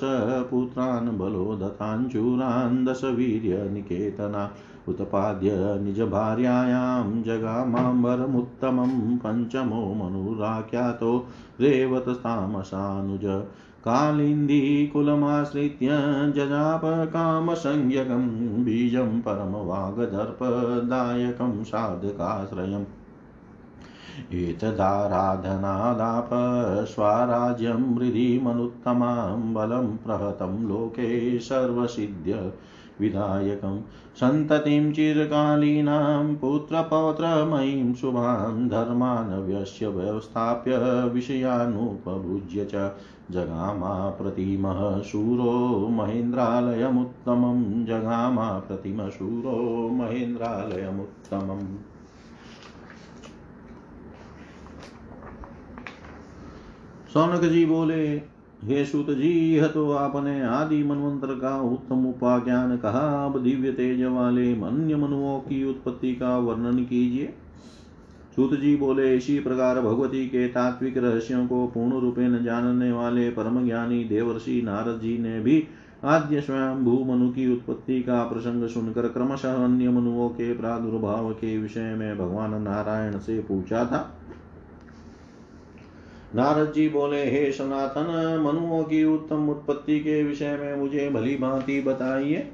पुत्रान् 0.52 1.18
बलो 1.18 1.56
दत्ताञ्चूरान् 1.56 2.86
दशवीर्यनिकेतना। 2.86 4.52
उत्पाद्य 4.88 5.52
निजभार्यायां 5.54 7.24
जगामाम्बरमुत्तमं 7.24 9.18
पञ्चमो 9.18 9.94
मनुराख्यातो 9.94 11.28
रेवततामसानुज 11.62 13.44
कालिन्दीकुलमाश्रित्य 13.86 15.88
जजापकामसंज्ञकं 16.36 18.64
बीजं 18.64 19.22
परमवागदर्पदायकं 19.22 21.64
साधकाश्रयम्। 21.64 22.86
एतदाराधनादाप 24.34 26.30
स्वाराज्यं 26.86 27.96
हृदिमनुत्तमां 27.96 29.54
बलं 29.54 29.98
प्रहतं 29.98 30.68
लोके 30.68 31.40
सर्वसिद्ध्य 31.40 32.52
विधायकं 33.02 33.82
सन्ततिं 34.20 34.92
चिरकालीनां 34.94 36.36
पुत्रपौत्रमयीं 36.36 37.94
शुभां 37.94 38.70
धर्मानव्यस्य 38.70 39.88
व्यवस्थाप्य 39.88 40.78
विषयानुपभुज्य 41.14 42.66
च 42.74 42.92
जगामा 43.32 43.94
प्रतिमः 44.10 44.80
शूरो 45.02 45.54
महेन्द्रालयमुत्तमं 45.92 47.86
जगामा 47.86 48.50
प्रतिमशूरो 48.60 49.56
महेन्द्रालयमुत्तमम्। 49.94 51.66
सौनक 57.14 57.44
जी 57.54 57.66
बोले 57.66 58.04
हे 58.64 58.86
सुत 58.86 59.10
जी, 59.10 59.30
यह 59.56 59.68
तो 59.68 59.92
आपने 59.92 60.42
आदि 60.42 60.84
मनवंतर 60.84 61.28
का 61.28 61.56
उत्तम 61.62 62.06
उपाख्यान 62.06 62.78
कहा। 62.78 63.26
अब 63.26 63.42
दिव्य 63.44 63.72
तेज 63.72 64.04
वाले 64.04 64.52
अन्य 64.54 64.96
मनुओं 64.96 65.40
की 65.40 65.64
उत्पत्ति 65.66 66.14
का 66.16 66.38
वर्णन 66.38 66.84
कीजिए। 66.84 67.34
सुत 68.36 68.54
जी 68.54 68.76
बोले, 68.76 69.16
इसी 69.16 69.40
प्रकार 69.40 69.82
भगवती 69.82 70.26
के 70.28 70.48
तात्विक 70.48 70.98
रहस्यों 70.98 71.48
को 71.48 71.66
पूर्ण 71.68 72.00
रूपे 72.00 72.28
न 72.28 72.44
जानने 72.44 72.92
वाले 72.92 73.30
परम 73.30 73.66
ज्ञानी 73.66 74.04
देवर्षि 74.04 74.62
नारद 74.62 75.00
जी 75.00 75.18
ने 75.18 75.40
भी 75.40 75.64
आद्य 76.04 76.42
स्वयं 76.42 76.84
भू 76.84 77.04
मनु 77.06 77.30
की 77.30 77.52
उत्पत्ति 77.54 78.02
का 78.02 78.24
प्रसंग 78.24 78.68
सुनकर 78.68 79.08
क्रमशः 79.08 79.64
अन्य 79.64 79.90
मनुओं 79.90 80.30
के 80.30 80.54
प्रादुर्भाव 80.54 81.32
के 81.32 81.58
विषय 81.58 81.94
में 81.96 82.18
भगवान 82.18 82.62
नारायण 82.62 83.18
से 83.18 83.40
पूछा 83.40 83.86
था। 83.86 84.21
नारद 86.36 86.74
जी 86.74 86.90
बोले, 86.90 87.24
हे 87.32 87.52
सनातन, 87.52 88.42
मनुओं 88.46 88.84
की 88.84 89.04
उत्तम 89.04 89.50
उत्पत्ति 89.50 90.00
के 90.00 90.24
विषय 90.24 90.58
में 90.62 90.76
मुझे 90.76 91.10
भली 91.10 91.38
भांति 91.38 91.82
बताइए। 91.82 92.52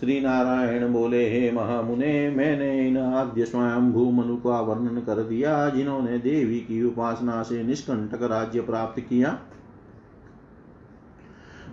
श्री 0.00 0.20
नारायण 0.20 0.92
बोले, 0.92 1.30
हे 1.30 1.52
महामुने, 1.52 2.30
मैंने 2.30 2.88
इन 2.88 2.98
आद्य 2.98 3.44
स्वयं 3.44 3.92
भू 3.92 4.10
मनु 4.10 4.36
का 4.36 4.60
वर्णन 4.60 5.00
कर 5.00 5.22
दिया, 5.22 5.68
जिन्होंने 5.68 6.18
देवी 6.18 6.58
की 6.58 6.82
उपासना 6.82 7.42
से 7.42 7.62
निष्कंटक 7.62 8.22
राज्य 8.22 8.60
प्राप्त 8.60 9.00
किया। 9.00 9.38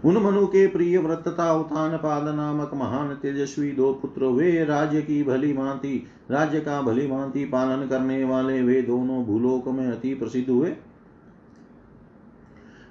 उन 0.05 0.17
मनु 0.17 0.45
के 0.45 0.67
प्रिय 0.67 0.97
व्रत 0.97 1.23
तथा 1.27 1.53
उत्थान 1.53 1.97
पाद 1.97 2.35
नामक 2.35 2.71
महान 2.73 3.15
तेजस्वी 3.15 3.71
दो 3.71 3.93
पुत्र 3.93 4.25
वे 4.25 4.65
राज्य 4.65 5.01
की 5.01 5.23
भली 5.23 5.53
भांति, 5.53 6.07
राज्य 6.31 6.59
का 6.59 6.81
भली 6.81 7.07
भांति 7.07 7.45
पालन 7.45 7.87
करने 7.87 8.23
वाले 8.23 8.61
वे 8.61 8.81
दोनों 8.81 9.25
भूलोक 9.25 9.67
में 9.67 9.87
अति 9.87 10.13
प्रसिद्ध 10.13 10.49
हुए। 10.49 10.75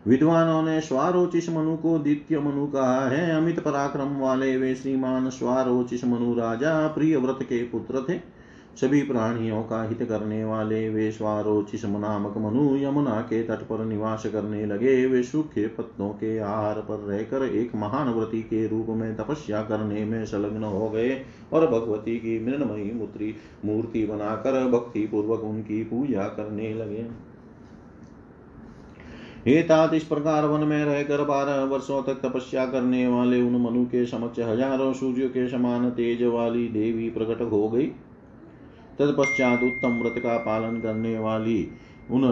विद्वानों 0.06 0.62
ने 0.62 0.80
स्वारोचिष 0.80 1.48
मनु 1.48 1.76
को 1.76 1.98
द्वितीय 1.98 2.38
मनु 2.38 2.66
कहा, 2.66 3.08
है 3.08 3.36
अमित 3.36 3.60
पराक्रम 3.60 4.16
वाले 4.16 4.56
वे 4.56 4.74
श्रीमान 4.74 5.30
स्वारोचिष 5.30 6.04
मनु 6.04 6.34
राजा, 6.34 6.86
प्रिय 6.88 7.16
व्रत 7.16 7.38
के 7.42 7.62
पुत्र 7.62 8.04
थे। 8.08 8.40
सभी 8.80 9.02
प्राणियों 9.02 9.62
का 9.62 9.82
हित 9.88 10.02
करने 10.02 10.44
वाले 10.44 10.88
वे 10.88 11.10
स्वारोचिस 11.12 11.84
नामक 11.84 12.36
मनु 12.38 12.76
यमुना 12.76 13.20
के 13.20 13.42
तट 13.42 13.62
पर 13.62 13.84
निवास 13.84 14.26
करने 14.26 14.66
लगे। 14.66 15.06
वे 15.06 15.22
सूखे 15.22 15.66
पत्तों 15.66 16.08
के 16.08 16.38
आहार 16.38 16.80
पर 16.80 16.98
रहकर 16.98 17.42
एक 17.42 17.74
महान 17.74 18.08
व्रति 18.08 18.42
के 18.42 18.66
रूप 18.66 18.86
में 18.88 19.16
तपस्या 19.16 19.62
करने 19.62 20.04
में 20.04 20.24
संलग्न 20.24 20.64
हो 20.64 20.90
गए 20.90 21.22
और 21.52 21.66
भगवती 21.66 22.16
की 22.16 22.38
मृणमयी 22.46 22.92
मूर्ति 22.92 23.34
मूर्ति 23.64 24.06
बनाकर 24.06 24.66
भक्ति 24.68 25.06
पूर्वक 25.06 25.40
उनकी 25.40 25.82
पूजा 25.84 26.22
करने 26.22 26.74
लगे। 26.74 27.29
तात 29.40 29.94
इस 29.94 30.04
प्रकार 30.04 30.44
वन 30.44 30.60
में 30.60 30.84
रहकर 30.84 31.22
बारह 31.24 31.62
वर्षों 31.64 32.02
तक 32.02 32.20
तपस्या 32.22 32.64
करने 32.66 33.06
वाले 33.08 33.40
उन 33.42 33.60
मनु 33.62 33.84
के 33.84 34.04
समक्ष 34.06 34.38
हज़ारों 34.38 34.92
सूर्य 34.92 35.28
के 35.28 35.48
समान 35.48 35.88
तेज 35.90 36.22
वाली 36.24 36.66
देवी 36.68 37.08
प्रकट 37.10 37.40
हो 37.42 37.68
गई। 37.68 37.86
तत्पश्चात 38.98 39.62
उत्तम 39.62 39.98
व्रत 39.98 40.14
का 40.18 40.36
पालन 40.38 40.80
करने 40.80 41.18
वाली 41.18 41.68
उन 42.10 42.28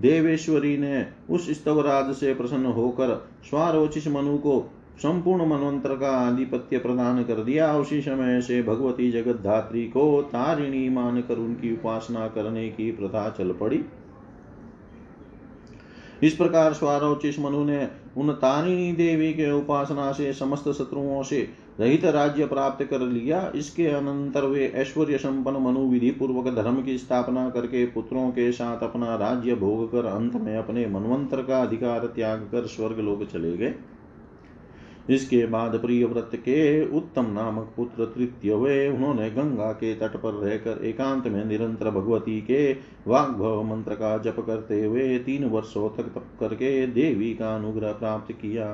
देवेश्वरी 0.00 0.76
ने 0.78 1.06
उस 1.30 1.50
स्तवराज 1.50 2.14
से 2.14 2.34
प्रसन्न 2.34 2.66
होकर 2.72 3.14
स्वारोचिस 3.50 4.08
मनु 4.08 4.36
को 4.38 4.60
संपूर्ण 4.98 5.46
मनवंत्र 5.46 5.94
का 5.96 6.10
आधिपत्य 6.18 6.78
प्रदान 6.78 7.22
कर 7.24 7.42
दिया। 7.44 7.72
उसी 7.72 8.00
समय 8.00 8.40
से 8.40 8.62
भगवती 8.62 9.10
जगत 9.12 9.40
धात्री 9.40 9.84
को 9.86 10.22
तारिणी 10.22 10.88
मानकर 10.88 11.38
उनकी 11.38 11.72
उपासना 11.72 12.26
करने 12.28 12.68
की 12.68 12.90
प्रथा 12.90 13.28
चल 13.38 13.52
पड़ी। 13.52 13.84
इस 16.22 16.34
प्रकार 16.34 16.72
स्वारोचिस 16.72 17.38
मनु 17.38 17.64
ने 17.64 17.88
उन 18.16 18.32
तारिणी 18.32 18.92
देवी 18.92 19.32
के 19.32 19.50
उपासना 19.50 20.10
से 20.12 20.32
समस्त 20.32 20.68
शत्रुओं 20.68 21.22
से 21.22 21.48
रहित 21.80 22.04
राज्य 22.04 22.46
प्राप्त 22.46 22.84
कर 22.84 23.00
लिया। 23.00 23.52
इसके 23.54 23.86
अनंतर 23.86 24.44
वे 24.44 24.66
ऐश्वर्य 24.74 25.18
संपन्न 25.18 25.56
मनु 25.56 25.86
विधि 25.88 26.10
पूर्वक 26.10 26.54
धर्म 26.54 26.82
की 26.82 26.98
स्थापना 26.98 27.48
करके 27.50 27.84
पुत्रों 27.86 28.30
के 28.30 28.50
साथ 28.52 28.82
अपना 28.82 29.14
राज्य 29.16 29.54
भोग 29.54 29.86
कर 29.92 30.06
अंत 30.06 30.34
में 30.34 30.56
अपने 30.56 30.86
मनवंतर 30.86 31.42
का 31.42 31.62
अधिकार 31.62 32.06
त्याग 32.06 32.40
कर 32.52 32.66
स्वर्ग 32.66 32.98
लोग 32.98 33.30
चले 33.32 33.56
गए। 33.56 33.74
इसके 35.10 35.44
बाद 35.46 35.76
प्रिय 35.76 36.04
व्रत 36.04 36.30
के 36.34 36.60
उत्तम 36.96 37.26
नामक 37.26 37.72
पुत्र 37.76 38.04
तृतीय 38.04 38.52
हुए, 38.52 38.88
उन्होंने 38.88 39.30
गंगा 39.30 39.72
के 39.72 39.94
तट 39.94 40.16
पर 40.16 40.34
रहकर 40.34 40.84
एकांत 40.84 41.26
में 41.26 41.44
निरंतर 41.44 41.90
भगवती 41.90 42.40
के 42.40 42.72
वाग्भव 43.06 43.62
मंत्र 43.62 43.94
का 43.94 44.16
जप 44.18 44.36
करते 44.46 44.84
हुए 44.84 45.18
तीन 45.18 45.44
वर्षों 45.44 45.88
तक 45.88 46.12
तप 46.14 46.26
करके 46.40 46.86
देवी 46.86 47.34
का 47.34 47.54
अनुग्रह 47.56 47.92
प्राप्त 47.92 48.32
किया। 48.32 48.66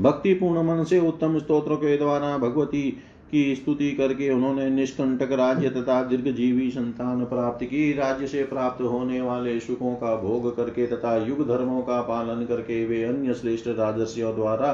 भक्ति 0.00 0.34
पूर्ण 0.34 0.62
मन 0.62 0.84
से 0.84 0.98
उत्तम 1.00 1.38
स्त्रोत्र 1.38 1.74
के 1.74 1.96
द्वारा 1.96 2.36
भगवती 2.38 2.96
की 3.32 3.54
स्तुति 3.54 3.90
करके 3.92 4.28
उन्होंने 4.30 4.68
निष्कंटक 4.70 5.32
राज्य 5.32 5.68
तथा 5.70 6.02
दीर्घ 6.02 6.28
जीवी 6.28 6.70
संतान 6.70 7.24
प्राप्त 7.24 7.64
की। 7.64 7.92
राज्य 7.92 8.26
से 8.26 8.42
प्राप्त 8.44 8.82
होने 8.82 9.20
वाले 9.20 9.58
सुखों 9.60 9.94
का 9.94 10.14
भोग 10.16 10.56
करके 10.56 10.86
तथा 10.86 11.16
युग 11.26 11.46
धर्मों 11.48 11.80
का 11.82 12.00
पालन 12.02 12.44
करके 12.46 12.84
वे 12.86 13.02
अन्य 13.04 13.34
श्रेष्ठ 13.34 13.68
राजस्यों 13.68 14.34
द्वारा 14.34 14.72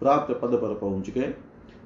प्राप्त 0.00 0.32
पद 0.42 0.56
पर 0.56 0.74
पहुँच 0.74 1.10
गए। 1.10 1.32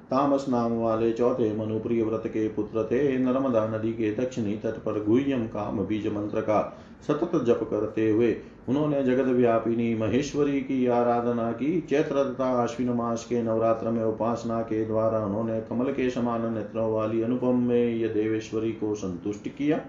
तामस 0.09 0.45
नाम 0.49 0.71
वाले 0.73 1.11
चौथे 1.11 1.53
मनुप्रिय 1.55 2.03
व्रत 2.03 2.23
के 2.27 2.47
पुत्र 2.49 2.83
थे। 2.83 3.17
नर्मदा 3.17 3.65
नदी 3.67 3.91
के 3.93 4.13
दक्षिणी 4.15 4.55
तट 4.55 4.83
पर 4.83 5.03
गुह्यम 5.03 5.45
काम 5.47 5.79
बीज 5.85 6.07
मंत्र 6.07 6.41
का 6.41 6.59
सतत 7.07 7.43
जप 7.45 7.67
करते 7.71 8.09
हुए 8.09 8.31
उन्होंने 8.69 9.03
जगत 9.03 9.27
व्यापिनी 9.27 9.93
महेश्वरी 9.95 10.59
की 10.61 10.85
आराधना 10.87 11.51
की। 11.51 11.79
चैत्र 11.81 12.23
तथा 12.23 12.51
अश्विन 12.63 12.89
मास 12.89 13.25
के 13.29 13.41
नवरात्र 13.43 13.89
में 13.89 14.03
उपासना 14.03 14.61
के 14.61 14.85
द्वारा 14.85 15.19
उन्होंने 15.19 15.59
कमल 15.61 15.91
के 15.91 16.09
समान 16.09 16.53
नेत्रों 16.53 16.91
वाली 16.93 17.21
अनुपम 17.21 17.59
में 17.59 17.95
यह 17.95 18.13
देवेश्वरी 18.13 18.71
को 18.71 18.93
संतुष्ट 18.95 19.47
किया। 19.47 19.79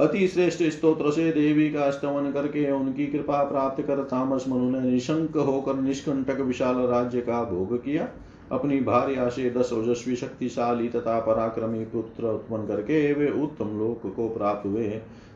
अति 0.00 0.26
श्रेष्ठ 0.28 0.62
स्त्रोत्र 0.62 1.10
से 1.10 1.30
देवी 1.32 1.70
का 1.70 1.90
स्तवन 1.90 2.32
करके 2.32 2.70
उनकी 2.70 3.06
कृपा 3.06 3.42
प्राप्त 3.44 3.82
कर 3.82 4.02
तामस 4.04 4.44
मनु 4.48 4.70
ने 4.70 4.80
निशंक 4.80 5.36
होकर 5.36 5.74
निष्कंटक 5.74 6.40
विशाल 6.40 6.76
राज्य 6.76 7.20
का 7.20 7.42
भोग 7.44 7.76
किया। 7.84 8.08
अपनी 8.52 8.80
भार्या 8.80 9.28
से 9.28 9.50
दस 9.50 9.72
ओजस्वी 9.72 10.16
शक्तिशाली 10.16 10.88
तथा 10.88 11.18
पराक्रमी 11.20 11.84
पुत्र 11.84 12.24
उत्पन्न 12.24 12.66
करके 12.66 13.12
वे 13.12 13.30
उत्तम 13.42 13.78
लोक 13.78 14.12
को 14.16 14.28
प्राप्त 14.28 14.66
हुए 14.66 14.86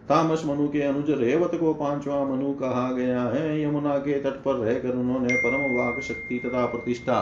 तामस 0.09 0.43
मनु 0.47 0.69
के 0.69 0.83
अनुज 0.83 1.11
रेवत 1.11 1.55
को 1.55 1.73
पांचवा 1.75 2.25
मनु 2.25 2.53
कहा 2.53 2.91
गया 2.93 3.23
है। 3.23 3.63
यमुना 3.63 3.97
के 3.99 4.21
तट 4.21 4.43
पर 4.43 4.55
रहकर 4.55 4.97
उन्होंने 4.97 5.35
परम 5.37 5.77
वाक 5.77 6.01
शक्ति 6.03 6.39
तथा 6.39 6.65
प्रतिष्ठा 6.67 7.21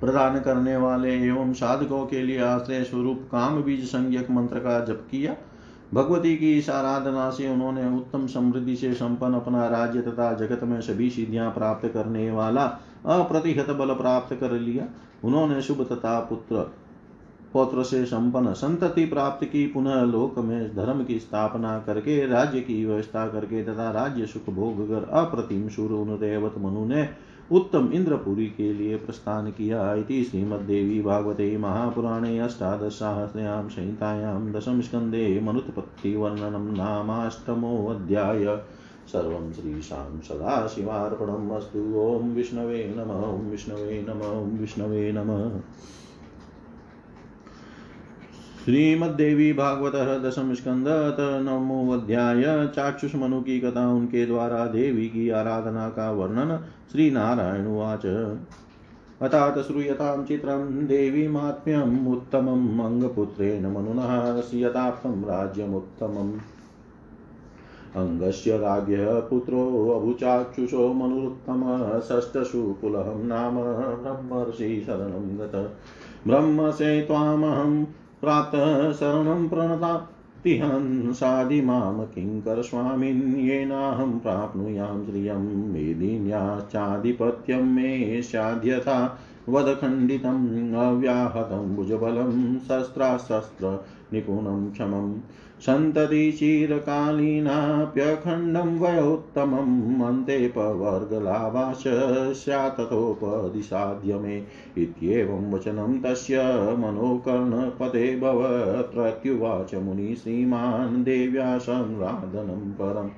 प्रदान 0.00 0.38
करने 0.40 0.76
वाले 0.76 1.14
एवं 1.26 1.52
साधकों 1.52 2.04
के 2.06 2.22
लिए 2.22 2.40
आश्रय 2.42 2.82
स्वरूप 2.84 3.28
काम 3.32 3.62
बीज 3.62 3.84
संज्ञक 3.86 4.30
मंत्र 4.30 4.58
का 4.58 4.78
जप 4.84 5.06
किया। 5.10 5.36
भगवती 5.94 6.36
की 6.36 6.52
इस 6.58 6.70
आराधना 6.70 7.28
से 7.30 7.48
उन्होंने 7.48 7.86
उत्तम 7.96 8.26
समृद्धि 8.26 8.76
से 8.76 8.92
संपन्न 8.94 9.34
अपना 9.34 9.66
राज्य 9.68 10.00
तथा 10.00 10.32
जगत 10.32 10.62
में 10.64 10.80
सभी 10.80 11.10
सिद्धियाँ 11.10 11.50
प्राप्त 11.50 11.88
करने 11.88 12.30
वाला 12.30 12.64
अप्रतिहत 13.06 13.70
बल 13.70 13.94
प्राप्त 13.94 14.34
कर 14.34 14.52
लिया। 14.52 14.84
उन्होंने 15.24 15.60
शुभ 15.62 15.82
तथा 15.92 16.18
पुत्र 16.20 16.70
पौत्र 17.52 17.82
से 17.82 18.04
संपन्न 18.04 18.52
संतति 18.52 19.04
प्राप्त 19.06 19.44
की, 19.44 19.66
पुनः 19.66 20.02
लोक 20.02 20.38
में 20.38 20.76
धर्म 20.76 21.04
की 21.04 21.18
स्थापना 21.18 21.78
करके, 21.78 22.26
राज्य 22.26 22.60
की 22.60 22.84
व्यवस्था 22.86 23.28
करके 23.28 23.64
तथा 23.64 23.90
राज्य 23.90 24.26
सुख 24.26 24.54
भोग 24.54 24.88
कर 24.88 25.08
अप्रतिम 25.12 25.62
उन 25.94 26.18
रेवत 26.20 26.54
मनु 26.58 26.84
ने 26.84 27.08
उत्तम 27.52 27.90
इंद्रपुरी 27.92 28.46
के 28.46 28.72
लिए 28.72 28.96
प्रस्थान 28.96 29.50
किया 29.50 29.94
इति 29.94 30.24
श्रीमद्देवी 30.24 31.02
भागवते 31.02 31.56
महापुराणे 31.58 32.38
अष्टादशसाहस्रयां 32.38 33.68
संहितायां 33.68 34.52
दशम 34.52 34.80
स्कन्धे 34.80 35.40
मनुत्पत्तिवर्णनं 35.40 36.76
नामाष्टमोऽध्याय। 36.76 38.44
सर्वं 39.12 39.52
श्रीशां 39.52 40.20
सदाशिवार्पणम् 40.20 41.50
अस्तु। 41.50 41.78
ॐ 41.78 42.34
विष्णवे 42.34 42.94
नम, 42.96 43.10
ॐ 43.10 43.50
विष्णवे 43.50 44.06
नम, 44.08 44.20
ॐ 44.20 44.58
विष्णवे 44.58 45.12
नमः। 45.12 45.60
श्रीमद्देवी 48.60 49.52
भागवत 49.52 49.92
दशम 49.94 50.54
स्कंद 50.54 50.84
नवमो 51.46 51.92
अध्याय 51.92 52.66
चाक्षुष 52.66 53.14
मनु 53.14 53.40
की 53.40 53.60
कथा 53.60 53.88
उनके 53.88 54.26
द्वारा 54.26 54.66
देवी 54.66 55.06
की 55.06 55.30
आराधना 55.30 55.88
का 55.88 56.10
वर्णन 56.10 56.64
श्री 56.92 57.10
नारायण 57.10 57.66
उवाच। 57.66 58.06
अतात 59.22 59.58
श्रूयतां 59.58 60.24
चित्रं 60.24 60.86
देवीमात्म्यम् 60.86 62.08
उत्तमम् 62.08 62.80
अङ्गपुत्रेण 62.80 63.66
मनुनः 63.66 64.40
श्रियताप्तं 64.40 65.22
राज्यमुत्तमम्। 65.22 66.32
अङ्गस्य 67.96 68.58
राज्ञः 68.58 69.20
पुत्रोऽभुचाक्षुषो 69.20 70.92
मनुरुत्तमः 70.92 72.00
षष्ठसु 72.00 72.76
पुलहं 72.80 73.24
नाम 73.24 73.56
ब्रह्मर्षि 73.56 74.82
शरणं 74.86 75.38
गत। 75.38 75.76
ब्रह्मसे 76.26 77.02
त्वामहं 77.02 77.84
प्राप्तः 78.20 78.92
शरणं 78.92 79.48
प्रणता 79.48 79.96
किङ्कर 82.14 82.62
स्वामिन्, 82.62 83.38
येनाहं 83.38 84.18
प्राप्नुयां 84.18 85.04
श्रियं 85.04 85.42
मेदिन्याश्चाधिपत्यं 85.72 87.62
मे 87.62 88.22
स्याद्यथा 88.22 89.18
वदखण्डितम्, 89.48 90.74
अव्याहतं 90.74 91.76
भुजबलं 91.76 92.58
शस्त्राशस्त्रनिपुणं 92.58 93.99
क्षमम् 94.14 95.20
सन्तति 95.60 96.32
चिरकालीनाप्यखण्डं 96.32 98.78
वयोत्तमम् 98.78 100.02
अन्ते 100.02 100.48
पवर्गलाभाश 100.48 101.84
स्यात्ततोपदिसाध्य 102.36 104.14
मे 104.14 104.44
इत्येवं 104.78 105.52
वचनं 105.52 106.00
तस्य 106.00 106.38
मनोकर्णपते 106.78 108.20
भवत्रत्युवाच 108.20 109.74
मुनि 109.74 110.16
श्रीमान् 110.16 111.04
देव्या 111.04 111.58
संराधनं 111.58 112.72
परम्। 112.72 113.10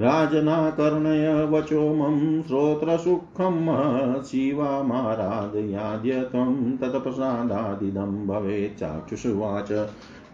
राजनाकर्णय 0.00 1.44
वचो 1.44 1.94
मम 1.94 2.42
श्रोत्रसुखं 2.42 4.22
शिवामाराधयाद्य 4.22 6.22
त्वं 6.22 6.76
तत्प्रसादादिदं 6.76 8.26
भवेत् 8.26 8.78
चाक्षुषुवाच 8.78 9.68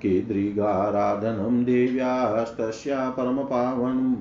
कीदृगाराधनं 0.02 1.64
देव्यास्तस्या 1.64 3.10
परमपावनम् 3.10 4.14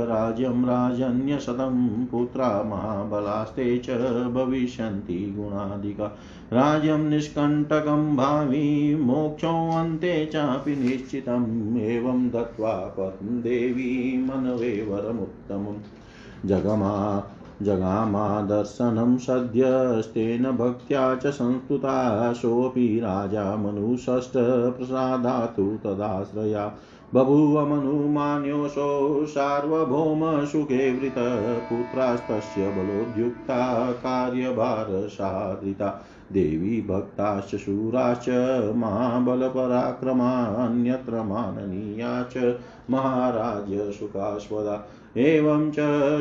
राज्यं 0.05 0.65
राजन्यशतं 0.65 2.07
पुत्रा 2.07 2.63
महाबलास्ते 2.63 3.79
च 3.79 3.91
भविष्यन्ति 4.35 5.35
गुणाधिका। 5.39 6.05
राज्यं 6.53 6.99
निष्कण्टकं 6.99 8.17
भावी 8.17 8.95
मोक्षोऽन्ते 9.05 10.27
चापि 10.27 10.77
निश्चितम् 10.77 11.79
एवं 11.79 12.29
दत्त्वा 12.29 12.95
पद्म 12.99 13.27
देवी 13.27 14.23
मनवे 14.27 14.87
वरमुत्तमम्। 14.91 16.49
जगमा 16.49 17.25
जगामादर्शनं 17.63 19.19
सद्यस्तेन 19.19 20.45
भक्त्या 20.45 21.15
च 21.15 21.27
संस्तुता, 21.27 22.33
सोऽपि 22.33 23.01
राजा 23.01 23.57
मनुषष्टप्रसादातु 23.57 25.63
तदाश्रया। 25.63 26.75
बभूव 27.15 27.69
मनुमान्योऽसौ 27.69 29.27
सार्वभौमसुखे 29.27 31.01
वृत, 31.01 31.67
पुत्रास्तस्य 31.71 32.69
बलोद्युक्ता 32.69 33.93
कार्यभारसादृता 33.93 36.07
देवी 36.33 36.83
भक्ताश्च 36.83 37.57
शूराश्च, 37.57 38.29
महाबलपराक्रमान्यत्र 38.77 41.23
माननीया 41.23 42.23
च 42.23 42.59
महाराज्य 42.91 43.93
सुखास्वदा। 43.93 44.89
एवं 45.17 45.71
च 45.71 45.75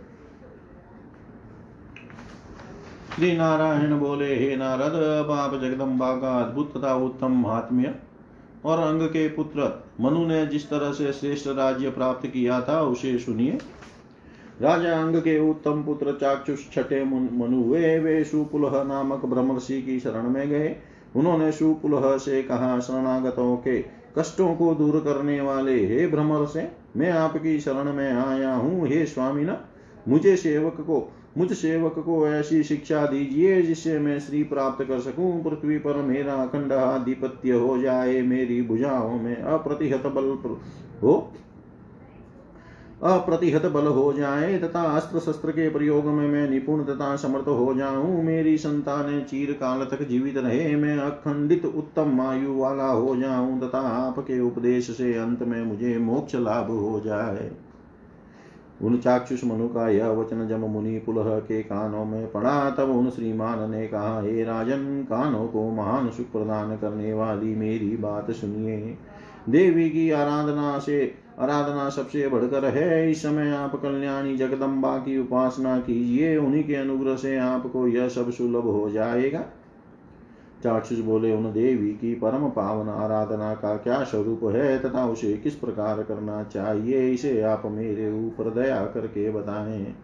श्री 3.15 3.37
नारायण 3.37 3.99
बोले, 3.99 4.35
हे 4.35 4.55
नारद, 4.55 5.25
अब 5.25 5.31
आप 5.31 5.53
जगदम्बा 5.53 6.15
का 6.15 6.41
अद्भुत 6.41 6.77
तथा 6.77 6.95
उत्तम 6.95 7.31
महात्म्य 7.31 7.95
और 8.65 8.79
अंग 8.79 9.01
के 9.01 9.29
पुत्र 9.29 9.85
मनु 10.01 10.27
ने 10.27 10.45
जिस 10.45 10.69
तरह 10.69 10.91
से 10.91 11.13
श्रेष्ठ 11.13 11.47
राज्य 11.47 11.89
प्राप्त 11.89 12.27
किया 12.27 12.61
था, 12.61 12.81
उसे 12.81 13.19
सुनिए। 13.19 13.57
राजा 14.61 14.91
अंग 15.01 15.15
के 15.17 15.37
उत्तम 15.49 15.83
पुत्र 15.83 16.11
चाक्षुष 16.11 16.59
छठे 16.73 17.03
मनु 17.03 17.61
वे 17.63 17.97
वे 17.99 18.23
सुपुलह 18.23 18.83
नामक 18.83 19.25
ब्रह्मर्षि 19.25 19.81
की 19.81 19.99
शरण 19.99 20.29
में 20.29 20.47
गए। 20.49 20.75
उन्होंने 21.15 21.51
सुपुलह 21.51 22.17
से 22.17 22.41
कहा, 22.43 22.79
शरणागतों 22.79 23.55
के 23.57 23.79
कष्टों 24.17 24.55
को 24.55 24.73
दूर 24.75 24.99
करने 24.99 25.39
वाले, 25.41 25.75
हे 25.85 26.07
भ्रमर 26.07 26.45
से 26.45 26.67
मैं 26.97 27.11
आपकी 27.11 27.59
शरण 27.59 27.93
में 27.93 28.11
आया 28.11 28.53
हूँ। 28.53 28.87
हे 28.87 29.05
स्वामी 29.05 29.43
न 29.43 29.57
मुझे 30.07 30.35
सेवक 30.35 30.81
को, 30.81 31.11
मुझ 31.37 31.51
सेवक 31.53 31.99
को 31.99 32.27
ऐसी 32.27 32.63
शिक्षा 32.63 33.05
दीजिए 33.05 33.61
जिससे 33.61 33.99
मैं 33.99 34.19
श्री 34.19 34.43
प्राप्त 34.43 34.85
कर 34.85 34.99
सकूँ। 34.99 35.43
पृथ्वी 35.43 35.77
पर 35.77 36.01
मेरा 36.01 36.33
अखंड 36.33 36.73
आधिपत्य 36.73 37.51
हो 37.51 37.77
जाए, 37.77 38.21
मेरी 38.21 38.61
भुजाओं 38.61 39.19
में 39.19 39.35
अप्रतिहत 39.35 40.05
बल 40.07 40.37
हो। 41.03 41.31
अप्रतिहत 43.03 43.65
बल 43.65 43.87
हो 43.87 44.13
जाए, 44.13 44.57
तथा 44.57 44.81
अस्त्र 44.81 45.19
शस्त्र 45.19 45.51
के 45.51 45.69
प्रयोग 45.69 46.05
में 46.05 46.27
मैं 46.27 46.49
निपुण 46.49 46.83
तथा 46.83 47.15
समर्थ 47.15 47.47
हो 47.47 47.73
जाऊँ। 47.73 48.23
मेरी 48.23 48.57
संतान 48.57 49.21
चीर 49.21 49.51
काल 49.51 49.85
तक 49.85 50.03
जीवित 50.03 50.37
रहे, 50.37 50.75
मैं 50.75 50.97
अखंडित 50.97 51.65
उत्तम 51.65 52.21
आयु 52.21 52.57
वाला 52.57 52.87
हो 52.87 53.15
जाऊँ, 53.15 53.59
तथा 53.59 53.79
आपके 53.79 54.39
उपदेश 54.39 54.97
से 54.97 55.13
अंत 55.13 55.43
में 55.43 55.65
मुझे 55.65 55.97
मोक्ष 55.97 56.35
लाभ 56.35 56.71
हो 56.71 57.01
जाए। 57.05 57.51
उन 58.81 58.97
चाक्षुष 58.97 59.43
मनु 59.43 59.67
का 59.67 59.89
यह 59.89 60.07
वचन 60.07 60.47
जब 60.47 60.59
मुनि 60.59 60.99
पुलह 60.99 61.39
के 61.39 61.63
कानों 61.63 62.05
में 62.05 62.31
पड़ा, 62.31 62.69
तब 62.69 62.89
उन 62.89 63.09
श्रीमान 63.09 63.71
ने 63.71 63.87
कहा, 63.87 64.21
हे 64.21 64.43
राजन, 64.43 65.03
कानों 65.03 65.47
को 65.47 65.71
महान 65.71 66.09
सुख 66.09 66.31
प्रदान 66.31 66.75
करने 66.77 67.13
वाली 67.13 67.55
मेरी 67.55 67.97
बात 67.97 68.31
सुनिए। 68.31 68.97
देवी 69.49 69.89
की 69.89 70.11
आराधना 70.11 70.79
से 70.79 71.24
आराधना 71.39 71.89
सबसे 71.89 72.27
बढ़कर 72.27 72.65
है। 72.65 73.11
इस 73.11 73.21
समय 73.23 73.51
आप 73.51 73.75
कल्याणी 73.75 74.35
जगदम्बा 74.35 74.97
की 74.97 75.19
उपासना 75.19 75.79
कीजिए। 75.79 76.37
उन्हीं 76.37 76.63
के 76.63 76.75
अनुग्रह 76.75 77.15
से 77.15 77.37
आपको 77.37 77.87
यह 77.87 78.07
सब 78.07 78.31
सुलभ 78.31 78.63
हो 78.63 78.89
जाएगा। 78.89 79.45
चाक्षुष 80.63 80.99
बोले, 80.99 81.33
उन 81.33 81.53
देवी 81.53 81.89
की 81.89 82.15
परम 82.15 82.49
पावन 82.49 82.89
आराधना 82.89 83.53
का 83.53 83.77
क्या 83.77 84.03
स्वरूप 84.03 84.39
है 84.43 84.79
तथा 84.79 85.05
उसे 85.05 85.33
किस 85.33 85.55
प्रकार 85.55 86.03
करना 86.03 86.43
चाहिए? 86.43 87.11
इसे 87.11 87.41
आप 87.41 87.61
मेरे 87.65 88.27
ऊपर 88.27 88.49
दया 88.49 88.85
करके 88.85 89.31
बताएँ। 89.31 89.95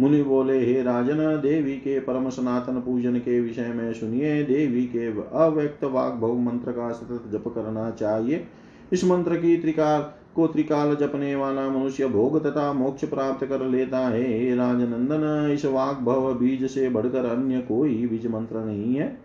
मुनि 0.00 0.22
बोले, 0.22 0.66
हे 0.66 0.82
राजन, 0.82 1.18
देवी 1.18 1.76
के 1.76 2.00
परम 2.00 2.28
सनातन 2.28 2.80
पूजन 2.80 3.18
के 3.18 3.40
विषय 3.40 3.68
में 3.68 3.92
सुनिए। 3.92 4.42
देवी 4.42 4.86
के 4.86 5.06
अव्यक्त 5.38 5.84
वाग 5.84 6.12
भव 6.12 6.38
मंत्र 6.38 6.72
का 6.72 6.92
सतत 6.92 7.30
जप 7.32 7.44
करना 7.48 7.90
चाहिए। 7.90 8.46
इस 8.92 9.04
मंत्र 9.04 9.36
की 9.36 9.56
त्रिकाल 9.56 10.25
को 10.36 10.46
त्रिकाल 10.46 10.94
जपने 10.96 11.34
वाला 11.36 11.68
मनुष्य 11.68 12.06
भोग 12.08 12.42
तथा 12.44 12.72
मोक्ष 12.72 13.04
प्राप्त 13.04 13.46
कर 13.46 13.64
लेता 13.64 13.98
है 13.98 14.54
राजनंदन, 14.56 15.50
इस 15.52 15.64
वाग्भव 15.64 16.32
बीज 16.34 16.64
से 16.70 16.88
बढ़कर 16.88 17.24
अन्य 17.26 17.60
कोई 17.60 18.06
बीज 18.06 18.26
मंत्र 18.26 18.64
नहीं 18.64 18.94
है। 18.94 19.18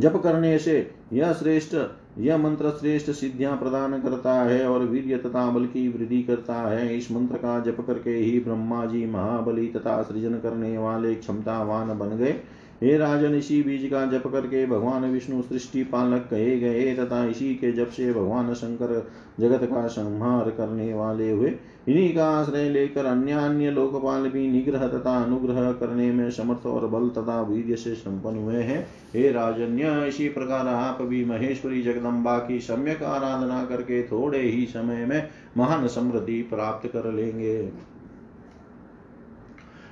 जप 0.00 0.16
करने 0.16 0.58
से 0.58 0.90
यह 1.12 1.32
श्रेष्ठ, 1.32 1.76
यह 2.18 2.38
मंत्र 2.38 2.70
श्रेष्ठ 2.70 3.10
सिद्धियाँ 3.10 3.56
प्रदान 3.56 4.00
करता 4.00 4.32
है 4.42 4.66
और 4.68 4.84
वीर्य 4.84 5.16
तथा 5.16 5.50
बल 5.50 5.66
की 5.66 5.88
वृद्धि 5.88 6.22
करता 6.22 6.54
है। 6.54 6.96
इस 6.96 7.10
मंत्र 7.12 7.36
का 7.36 7.58
जप 7.60 7.80
करके 7.86 8.10
ही 8.10 8.38
ब्रह्मा 8.40 8.84
जी 8.86 9.04
महाबली 9.06 9.66
तथा 9.68 10.02
सृजन 10.02 10.38
करने 10.38 10.76
वाले 10.78 11.14
क्षमतावान 11.14 11.98
बन 11.98 12.16
गए। 12.16 12.34
हे 12.82 12.96
राजन, 12.98 13.34
इसी 13.34 13.62
बीज 13.62 13.90
का 13.90 14.04
जप 14.06 14.26
करके 14.26 14.66
भगवान 14.66 15.04
विष्णु 15.04 15.42
सृष्टि 15.42 15.84
पालक 15.84 16.26
कहे 16.30 16.58
गए 16.60 16.94
तथा 16.94 17.24
इसी 17.26 17.54
के 17.54 17.72
जप 17.72 17.88
से 17.88 18.12
भगवान 18.12 18.52
शंकर 18.54 19.06
जगत 19.40 19.64
का 19.64 19.86
संहार 19.86 20.50
करने 20.50 20.92
वाले 20.94 21.30
हुए। 21.30 21.52
इन्हीं 21.88 22.14
का 22.14 22.28
आश्रय 22.30 22.68
लेकर 22.68 23.06
अन्य 23.06 23.32
अन्य 23.32 23.70
लोकपाल 23.70 24.28
भी 24.28 24.46
निग्रह 24.48 24.86
तथा 24.88 25.16
अनुग्रह 25.24 25.72
करने 25.72 26.10
में 26.12 26.30
समर्थ 26.30 26.66
और 26.66 26.86
बल 26.86 27.08
तथा 27.08 27.40
वीर्य 27.42 27.76
से 27.76 27.94
संपन्न 27.94 28.36
हुए 28.36 28.62
हैं। 28.62 28.86
हे 29.14 29.32
राजन्य, 29.32 30.06
इसी 30.08 30.28
प्रकार 30.28 30.68
आप 30.68 31.02
भी 31.02 31.24
महेश्वरी 31.24 31.82
जगदम्बा 31.82 32.38
की 32.38 32.60
सम्यक 32.60 33.02
आराधना 33.02 33.64
करके 33.64 34.02
थोड़े 34.02 34.40
ही 34.40 34.66
समय 34.66 35.06
में 35.06 35.28
महान 35.56 35.86
समृद्धि 35.88 36.42
प्राप्त 36.42 36.88
कर 36.88 37.12
लेंगे। 37.12 37.56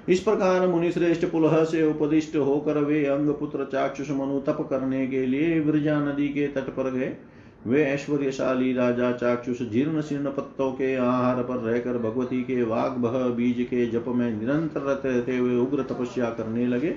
इस 0.08 0.20
प्रकार 0.20 0.66
मुनि 0.68 0.90
श्रेष्ठ 0.92 1.24
पुलह 1.24 1.64
से 1.64 1.82
उपदिष्ट 1.82 2.36
होकर 2.36 2.78
वे 2.78 3.04
अंग 3.06 3.28
पुत्र 3.30 3.64
चाक्षुष 3.64 4.10
मनु 4.10 4.40
तप 4.40 4.66
करने 4.70 5.06
के 5.06 5.26
लिए 5.26 5.60
विरजा 5.60 5.98
नदी 6.00 6.28
के 6.28 6.46
तट 6.46 6.68
पर 6.70 6.90
गए। 6.90 7.16
वे 7.66 7.84
ऐश्वर्यशाली 7.84 8.72
राजा 8.72 9.12
चाक्षुष 9.12 9.62
जीर्ण 9.62 10.00
शीर्ण 10.00 10.30
पत्तों 10.30 10.70
के 10.72 10.94
आहार 10.96 11.42
पर 11.42 11.56
रहकर 11.56 11.98
भगवती 11.98 12.42
के 12.42 12.62
वाग 12.62 12.90
बह 12.92 13.18
बीज 13.28 13.66
के 13.70 13.86
जप 13.86 14.04
में 14.08 14.30
निरंतर 14.40 14.80
रहते 14.80 15.36
हुए 15.38 15.56
उग्र 15.56 15.82
तपस्या 15.82 16.30
करने 16.30 16.66
लगे। 16.66 16.94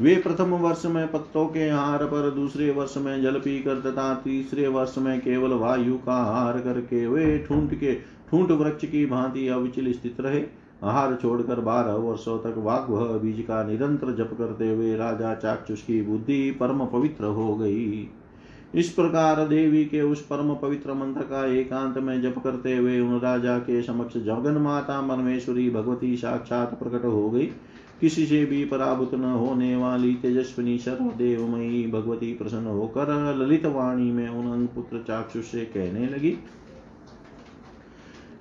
वे 0.00 0.14
प्रथम 0.16 0.50
वर्ष 0.54 0.84
में 0.86 1.06
पत्तों 1.12 1.46
के 1.46 1.68
आहार 1.68 2.04
पर, 2.04 2.30
दूसरे 2.30 2.70
वर्ष 2.70 2.96
में 2.96 3.22
जल 3.22 3.38
पीकर 3.38 3.80
तथा 3.80 4.14
तीसरे 4.14 4.66
वर्ष 4.68 4.94
में 4.98 5.20
केवल 5.20 5.52
वायु 5.54 5.96
का 5.96 6.12
आहार 6.12 6.60
करके 6.60 7.06
वे 7.06 7.38
ठूंठ 7.38 7.74
के, 7.74 7.94
ठूंठ 8.30 8.50
वृक्ष 8.50 8.84
की 8.84 9.04
भांति 9.06 9.48
अविचल 9.48 9.92
स्थित 9.92 10.20
रहे। 10.20 10.44
आहार 10.82 11.14
छोड़कर 11.22 11.60
बारह 11.60 11.92
वर्षों 11.92 12.38
तक 12.38 12.54
वाग 12.58 12.86
बीज 13.22 13.40
का 13.40 13.62
निरंतर 13.62 14.14
जप 14.16 14.34
करते 14.38 14.68
हुए 14.74 14.94
राजा 14.96 15.34
चाक्षुष 15.34 15.82
की 15.82 16.00
बुद्धि 16.02 16.50
परम 16.50 16.84
पवित्र 16.86 17.24
हो 17.24 17.54
गई। 17.56 18.08
इस 18.74 18.88
प्रकार 18.88 19.46
देवी 19.48 19.84
के 19.84 20.00
उस 20.02 20.22
परम 20.26 20.54
पवित्र 20.54 20.94
मंत्र 20.94 21.22
का 21.22 21.44
एकांत 21.46 21.98
में 21.98 22.20
जप 22.22 22.38
करते 22.44 22.76
हुए 22.76 23.00
उन 23.00 23.18
राजा 23.20 23.58
के 23.58 23.82
समक्ष 23.82 24.16
जगन 24.16 24.60
माता 24.60 25.00
परमेश्वरी 25.08 25.68
भगवती 25.70 26.16
साक्षात 26.16 26.78
प्रकट 26.78 27.04
हो 27.04 27.30
गई। 27.30 27.46
किसी 28.00 28.26
से 28.26 28.44
भी 28.44 28.64
पराभूत 28.64 29.14
न 29.14 29.24
होने 29.24 29.74
वाली 29.76 30.14
तेजस्विनी 30.14 30.78
सर्वदेवमयी 30.78 31.86
भगवती 31.86 32.32
प्रसन्न 32.34 32.66
होकर 32.66 33.36
ललित 33.36 33.66
वाणी 33.66 34.10
में 34.12 34.28
उन 34.28 34.66
पुत्र 34.66 34.98
चाक्षुष 34.98 35.44
से 35.44 35.64
कहने 35.64 36.06
लगी 36.06 36.36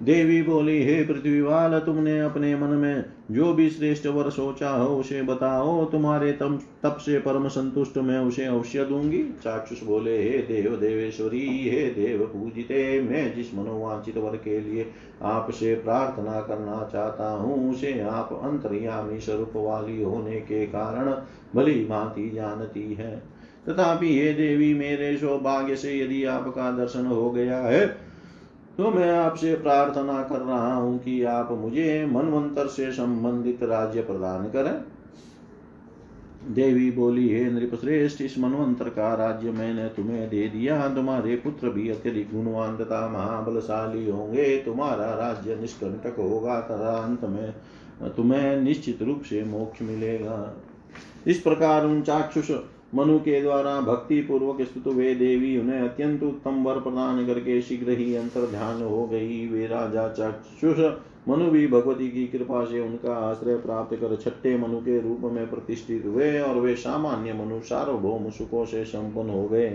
देवी 0.04 0.42
बोली, 0.42 0.84
हे 0.84 1.04
पृथ्वीवाल, 1.04 1.80
तुमने 1.80 2.20
अपने 2.20 2.56
मन 2.56 2.68
में 2.68 3.06
जो 3.32 3.54
भी 3.54 3.70
श्रेष्ठ 3.70 4.08
वर 4.08 4.30
सोचा 4.30 4.70
हो, 4.70 4.96
उसे 4.96 5.22
बताओ। 5.22 5.86
तुम्हारे 5.86 6.32
तम, 6.32 6.60
तप 6.84 6.98
से 6.98 7.20
परम 7.20 7.48
संतुष्ट 7.48 7.98
मैं 7.98 8.20
उसे 8.20 8.46
अवश्य 8.46 8.86
दूँगी। 8.86 9.24
चाक्षुष 9.44 9.84
बोले, 9.84 10.24
हे 10.24 10.38
देव 10.38 10.76
देवेश्वरी, 10.76 11.70
हे 11.70 11.90
देव 11.90 12.26
पूजिते, 12.26 13.02
मैं 13.02 13.36
जिस 13.36 13.54
मनोवांचित 13.54 14.18
वर 14.18 14.36
के 14.36 14.60
लिए 14.60 14.92
आपसे 15.22 15.76
प्रार्थना 15.76 16.42
करना 16.42 16.90
चाहता 16.94 17.30
हूँ, 17.30 17.72
उसे 17.72 18.00
आप 18.00 18.40
अंतर्यामी 18.44 19.20
स्वरूप 19.20 19.52
वाली 19.56 20.04
होने 20.04 20.36
के 20.36 20.66
कारण 20.66 21.14
भली 21.56 21.86
भांति 21.86 22.30
जानती 22.30 22.94
है। 22.94 23.24
तथापि, 23.70 24.20
हे 24.20 24.34
देवी, 24.34 24.74
मेरे 24.74 25.18
सौभाग्य 25.18 25.76
से 25.76 26.00
यदि 26.00 26.24
आपका 26.24 26.78
दर्शन 26.78 27.06
हो 27.06 27.32
गया 27.32 27.58
है 27.58 28.07
तो 28.78 28.90
मैं 28.92 29.10
आपसे 29.12 29.56
प्रार्थना 29.56 30.22
कर 30.24 30.40
रहा 30.40 30.74
हूँ 30.74 30.98
कि 31.00 31.24
आप 31.24 31.52
मुझे 31.52 32.06
मनवंतर 32.06 32.68
से 32.68 32.92
संबंधित 32.92 33.64
राज्य 33.64 34.02
प्रदान 34.02 34.44
करें। 34.46 34.82
देवी 36.54 36.92
बोली, 36.92 37.28
हे 37.30 37.50
नृपश्रेष्ठ, 37.52 38.22
इस 38.22 38.38
मनवंतर 38.40 38.90
का 38.90 39.14
राज्य 39.16 39.52
मैंने 39.52 39.88
तुम्हें 39.88 40.30
दे 40.30 40.48
दिया। 40.48 40.88
तुम्हारे 40.90 41.36
पुत्र 41.36 41.70
भी 41.70 41.90
अत्यधिक 41.90 42.32
गुणवान 42.34 42.78
तथा 42.78 43.08
महाबलशाली 43.08 44.10
होंगे। 44.10 44.46
तुम्हारा 44.58 45.14
राज्य 45.16 45.56
निष्कंटक 45.56 46.20
होगा 46.20 46.60
तथा 46.62 46.96
अंत 46.98 47.24
में 47.24 47.54
तुम्हें 48.16 48.62
निश्चित 48.62 49.02
रूप 49.02 49.22
से 49.22 49.44
मोक्ष 49.44 49.82
मिलेगा। 49.82 50.56
इस 51.28 51.40
प्रकार 51.42 51.86
उन 51.86 52.02
चाक्षुष 52.02 52.52
मनु 52.96 53.18
के 53.20 53.42
द्वारा 53.42 53.80
भक्ति 53.82 54.22
पूर्वक 54.22 54.62
स्तुत 54.62 54.94
वे 54.94 55.16
देवी 55.16 55.58
उन्हें 55.58 55.80
अत्यंत 55.80 56.24
उत्तम 56.24 56.64
वर 56.64 56.80
प्रदान 56.80 57.26
करके 57.28 57.62
शीघ्र 57.62 57.92
ही 57.92 58.16
अंतर 58.16 58.46
ध्यान 58.46 58.82
हो 58.84 59.06
गई। 59.08 59.48
वे 59.48 59.68
राजा 59.68 60.08
चक्षुष 60.10 60.80
मनु 61.28 61.50
भी 61.52 61.68
भगवती 61.68 62.08
की 62.10 62.26
कृपा 62.28 62.64
से 62.66 62.80
उनका 62.80 63.16
आश्रय 63.30 63.56
प्राप्त 63.56 63.96
कर 63.96 64.16
छठे 64.16 64.58
मनु 64.58 64.80
के 64.80 65.00
रूप 65.02 65.22
में 65.34 65.50
प्रतिष्ठित 65.50 66.04
हुए 66.06 66.40
और 66.40 66.56
वे 66.56 66.76
सामान्य 66.76 67.34
मनु 67.34 67.60
सार्वभौम 67.60 68.30
सुखों 68.30 68.66
से 68.66 68.84
संपन्न 68.86 69.30
हो 69.30 69.48
गए। 69.48 69.70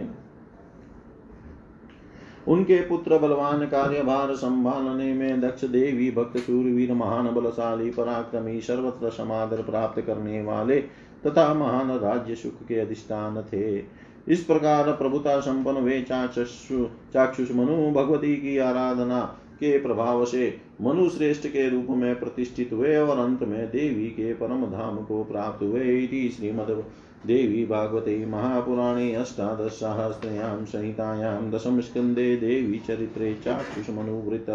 उनके 2.49 2.81
पुत्र 2.81 3.19
बलवान 3.19 3.67
कार्यभार 3.67 4.35
संभालने 4.35 5.13
में 5.15 5.41
दक्ष 5.41 5.65
देवी 5.65 6.11
भक्त 6.11 6.39
सूरवीर 6.39 6.93
महान 6.93 7.31
बलशाली 7.31 7.91
पराक्रमी 7.91 8.61
सर्वत्र 8.61 9.11
समादर 9.11 9.63
प्राप्त 9.63 10.01
करने 10.01 10.43
वाले 10.43 10.81
तथा 11.27 11.53
महान 11.55 11.91
राज्य 11.99 12.35
सुख 12.35 12.67
के 12.67 12.79
अधिष्ठान 12.81 13.43
थे। 13.43 13.85
इस 14.29 14.45
प्रकार 14.45 14.91
प्रभुता 14.93 15.39
संपन्न 15.41 15.79
वे 15.79 16.01
चाक्षुष 16.03 17.51
मनु 17.53 17.91
भगवती 17.93 18.35
की 18.37 18.57
आराधना 18.59 19.21
के 19.55 19.79
प्रभाव 19.79 20.25
से 20.25 20.59
मनु 20.81 21.09
श्रेष्ठ 21.09 21.47
के 21.47 21.69
रूप 21.69 21.87
में 21.91 22.19
प्रतिष्ठित 22.21 22.71
हुए 22.73 22.97
और 22.97 23.19
अंत 23.19 23.43
में 23.43 23.67
देवी 23.67 24.07
के 24.07 24.33
परम 24.35 24.65
धाम 24.67 24.97
को 24.97 25.23
प्राप्त 25.25 25.63
हुए। 25.63 26.07
श्रीमद 26.29 26.85
देवी 27.27 27.67
भागवते 27.67 28.27
महापुराणे 28.27 29.15
अष्टादश 29.15 29.71
सहस्रयां 29.71 30.65
संहितायां 30.65 31.51
दशम 31.51 31.81
स्कंदे 31.81 32.37
देवी 32.37 32.79
चरित्रे 32.79 33.35
चाक्षुषमनुवृत 33.35 34.47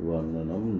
वर्णनम् 0.00 0.78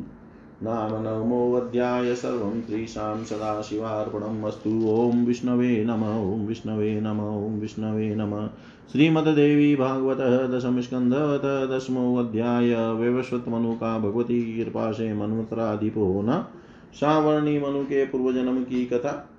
नाम 0.63 1.03
नवमोऽध्याय 1.03 2.15
सर्वं 2.15 2.61
त्रिशां 2.61 3.25
सदाशिवार्पणम् 3.25 4.45
अस्तु। 4.45 4.71
ॐ 4.71 5.25
विष्णवे 5.25 5.85
नम, 5.85 6.05
ॐ 6.05 6.47
विष्णवे 6.47 7.01
नम, 7.01 7.21
ॐ 7.21 7.61
विष्णवे 7.61 8.15
नम। 8.15 8.47
श्रीमद्देवी 8.93 9.77
भागवतः 9.77 10.47
दशमस्कन्धत 10.47 11.73
दशमोऽध्याय। 11.73 12.75
व्यवस्वत 12.93 13.45
मनु 13.49 13.73
का 13.73 13.99
भगवती 13.99 14.65
कृपा 14.65 14.93
से 14.93 15.13
मन्वतराधिप 15.15 15.97
होना 15.97 16.49
सावर्णी 16.95 17.59
मनु 17.59 17.85
के 17.85 18.05
पूर्वजन्म 18.05 18.63
की 18.65 18.85
कथा। 18.85 19.31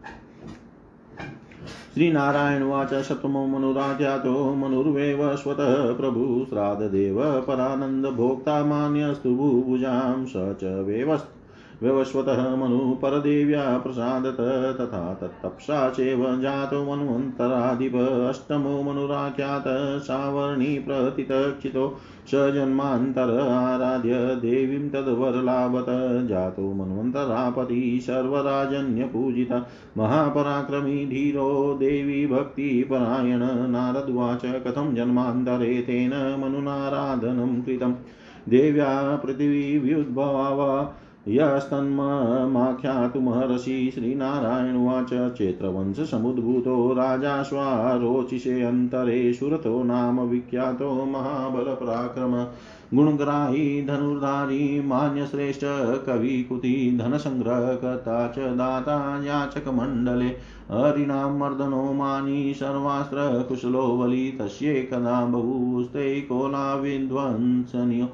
श्रीनारायणवाच 1.97 2.93
सप्तमो 3.05 3.45
मनुराध्यातो 3.47 4.33
मनुर्वेव 4.55 5.21
स्वतः 5.35 5.71
प्रभु 5.93 6.25
श्राद्धदेव 6.49 7.17
परानन्दभोक्ता 7.47 8.57
मान्यस्तु 8.63 9.29
भुभुजां 9.35 10.25
स 10.33 10.43
च 10.61 10.73
वेवस् 10.89 11.23
व्यवस्वतः 11.83 12.55
मनु 12.55 12.95
परदेव्या 12.95 13.77
प्रसादत 13.77 14.37
तथा 14.81 15.13
तत्तप्सा 15.13 15.89
चैव 15.89 16.41
जातो 16.41 16.83
मन्वन्तराधिप 16.83 17.95
अष्टमो 18.29 18.83
मनुराख्यात 18.83 19.63
सावर्णी 20.01 20.79
प्रतितक्षितो 20.79 21.97
स 22.27 22.31
जन्मान्तर 22.31 23.39
आराध्य 23.39 24.35
देवीं 24.35 24.89
तद्वरलाभत 24.89 25.85
जातो 26.29 26.73
मन्वन्तरापति 26.73 27.99
सर्वराजन्यपूजित। 28.01 29.51
महापराक्रमी 29.97 31.05
धीरो 31.05 31.77
देवी 31.79 32.27
भक्तिपरायण 32.27 33.39
नारद्वाच 33.71 34.41
कथं 34.45 34.95
जन्मान्तरे 34.95 35.81
तेन 35.81 36.11
मनुनाराधनं 36.43 37.61
कृतं? 37.61 37.93
देव्या 38.49 39.15
पृथिवी 39.15 39.79
व्युद्भवा 41.27 41.55
यस्तन्माख्यातुमहर्षि 41.55 43.91
श्रीनारायण 43.95 44.75
उवाच 44.75 45.09
चेत्रवंशसमुद्भूतो 45.37 46.93
राजा 46.93 47.43
स्वारोचिषे 47.43 48.61
अन्तरे 48.63 49.33
सुरतो 49.33 49.83
नाम 49.83 50.19
विख्यातो 50.29 51.05
महाबलपराक्रम 51.05 52.35
गुणग्राही 52.93 53.85
धनुर्धारी 53.87 54.81
मान्यश्रेष्ठ 54.81 55.61
कविकुति 56.05 56.97
धनसङ्ग्रहकर्ता 57.01 58.27
च 58.27 58.53
दाता 58.57 59.25
याचकमण्डले 59.25 60.29
हरिणां 60.71 61.37
मर्दनो 61.37 61.93
मानी 61.93 62.53
सर्वास्त्रकुशलो 62.53 63.97
बलि 63.97 64.37
तस्येकदा 64.41 65.25
बहुस्ते 65.25 66.21
कोलाविध्वंसनियो 66.21 68.07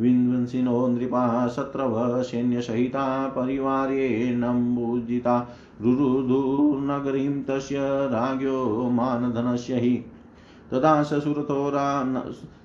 विन्वंसिनो 0.00 0.86
नृपा 0.86 1.48
शत्रव 1.48 2.22
सैन्यसहिता 2.22 3.28
परिवारेणम्बुजिता 3.28 5.48
रुरुधुर्नगरीं 5.82 7.42
तस्य 7.42 8.06
राज्ञो 8.06 8.90
मानधनस्य 8.90 9.74
हि। 9.74 10.04
तदा 10.70 11.02
ससुरतो 11.02 11.70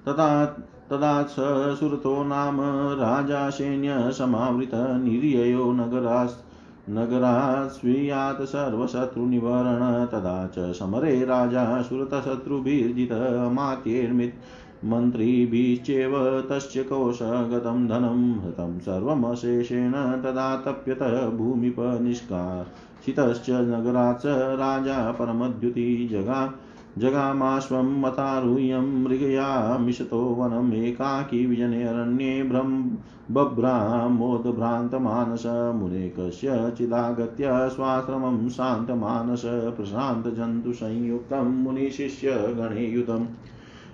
तदा 0.06 0.58
तदा 0.90 1.24
ससुरतो 1.24 2.24
नाम 2.24 2.58
राजा 3.00 3.50
सैन्यसमावृतनिर्ययो 3.50 5.72
नगरास् 5.72 6.46
नगरात् 6.90 7.72
स्वीयात् 7.72 8.42
सर्वशत्रुनिवारण। 8.42 10.06
तदा 10.06 10.48
च 10.48 10.74
समरे 10.74 11.26
राजा 11.26 11.82
सुरतशत्रुभिर्जितमात्यैर्मित् 11.82 14.36
मन्त्रिभिश्चेव 14.84 16.44
तस्य 16.50 16.84
कोशगतं 16.84 17.88
धनं, 17.88 18.40
हतं 18.40 18.80
सर्वमशेषेण 18.80 19.92
तदा 19.92 20.56
तप्यत 20.56 21.34
भूमिप 21.34 21.76
निष्कासितश्च 21.80 23.50
नगरात् 23.50 24.60
राजा 24.60 25.12
परमद्युति 25.12 26.10
जगा, 26.12 26.54
जगामाश्वं 26.98 28.02
मतारुह्यं 28.02 29.04
मृगयामिषतो 29.04 30.38
वनम् 30.40 30.74
एकाकी 30.74 31.46
विजने 31.46 31.84
अरण्ये 31.84 32.44
ब्रह्म 32.44 32.98
बभ्रामोदभ्रान्तमानस 33.32 35.44
मुनेकस्य 35.76 36.74
चिदागत्य 36.78 37.44
स्वाश्रमं 37.48 38.50
शान्तमानस 38.50 39.42
प्रशान्तजन्तुसंयुक्तं 39.46 41.44
मुनिशिष्यगणे 41.44 42.86
युतम् 42.86 43.26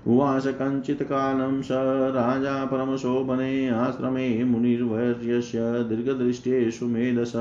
उवास 0.08 0.48
कञ्चित्कालं 0.48 1.62
स 1.62 1.68
राजा 2.16 2.66
परमशोभने 2.66 3.70
आश्रमे 3.70 4.44
मुनिर्वर्यस्य 4.44 5.60
दीर्घदृष्टेषु 5.62 6.86
मेधस। 6.86 7.36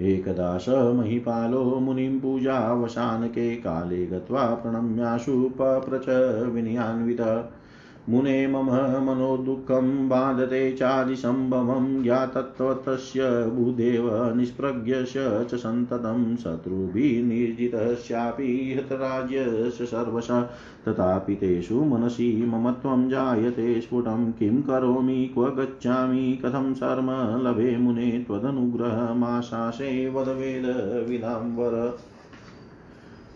एकदा 0.00 0.58
स 0.58 0.68
महीपालो 0.68 1.64
मुनिं 1.64 2.20
पूजावशानके 2.20 3.56
काले 3.56 4.06
गत्वा 4.06 4.46
प्रणम्याशु 4.54 5.50
पप्रच 5.60 6.08
विनयान्वित 6.52 7.20
मुने 8.08 8.46
मम 8.46 9.06
मनोदुःखं 9.06 10.08
बाधते 10.08 10.72
चादिसम्भवं 10.72 12.02
ज्ञातत्वतस्य 12.02 13.52
भूदेव 13.56 14.34
निष्प्रज्ञस्य 14.34 15.46
च 15.50 15.54
सन्ततं 15.54 16.36
शत्रुभिर्निर्जितस्यापि 16.36 18.74
हतराज्यस्य 18.78 19.86
सर्वश। 19.86 20.28
तथापि 20.88 21.34
तेषु 21.34 21.84
मनसि 21.84 22.44
ममत्वं 22.48 23.08
जायते 23.08 23.80
स्फुटं। 23.80 24.32
किं 24.32 24.62
करोमि, 24.62 25.30
क्व 25.34 25.46
गच्छामि, 25.46 26.40
कथं 26.44 26.74
शर्म 26.74 27.48
लभे 27.48 27.76
मुने 27.76 28.24
त्वदनुग्रहमाशासे 28.26 30.10
वदवेद 30.10 31.06
विदाम्बर 31.10 31.98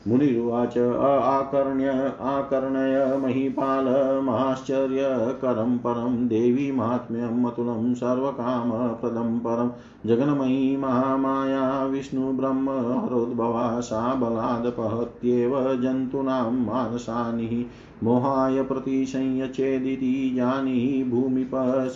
मुनिरुवाच 0.08 0.78
आकर्ण्य, 1.22 2.12
आकर्णय 2.20 3.16
महीपालमाश्चर्यकरं 3.16 5.78
परं, 5.78 6.28
देवी 6.28 6.72
माहात्म्यम् 6.72 7.46
अतुलं 7.46 7.94
सर्वकामप्रदं 7.94 9.38
परं, 9.38 9.70
जगन्मयी 10.06 10.76
महामाया 10.76 11.84
विष्णुब्रह्महरोद्भवा 11.84 13.80
सा 13.80 14.14
बलादपहत्येव 14.14 15.76
जन्तूनां 15.76 16.52
मानसानिः, 16.52 17.64
मोहाय 18.04 18.62
प्रतिसंयचेदिति 18.62 20.32
जानीहि 20.36 21.04
भूमिपः 21.04 21.88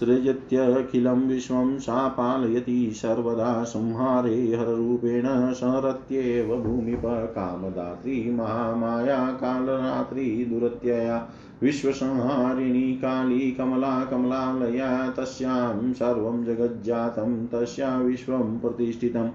सृजत्यखिलं 0.00 1.26
विश्वं 1.28 1.78
सा 1.78 2.06
पालयति 2.08 2.90
सर्वदा 2.94 3.64
संहारे 3.64 4.36
हररूपेण 4.54 5.26
संहरत्येव 5.52 6.54
भूमिप 6.56 7.02
कामदात्री 7.34 8.20
महामाया 8.30 9.18
कालरात्रि 9.32 10.24
दुरत्यया 10.50 11.18
विश्वसंहारिणी 11.62 12.92
काली 12.94 13.50
कमला 13.50 14.04
कमलालया 14.04 14.90
तस्यां 15.10 15.92
सर्वं 15.92 16.44
जगज्जातं 16.44 17.46
तस्या 17.46 17.96
विश्वं 17.98 18.58
प्रतिष्ठितम् 18.58 19.30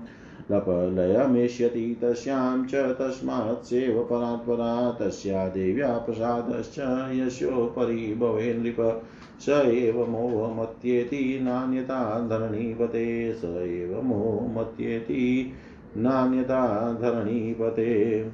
लपलयमेष्यति 0.52 1.86
तस्यां 2.02 2.64
च 2.64 2.76
तस्मात् 3.00 3.66
सेव 3.66 4.02
परात्परा 4.04 4.92
तस्या 5.02 5.48
देव्या 5.48 5.98
प्रसादश्च 5.98 6.80
यस्योपरि 7.20 8.14
भवे 8.14 8.54
नृप 8.54 8.80
स 9.40 9.50
एव 9.50 10.10
मोहमत्येति 10.10 11.40
नान्यता 11.42 12.28
धरणीपते, 12.28 13.34
स 13.34 13.46
एव 13.46 14.02
मोहमत्येति 14.02 15.54
नान्यता 15.98 16.94
धरणीपते। 16.94 18.30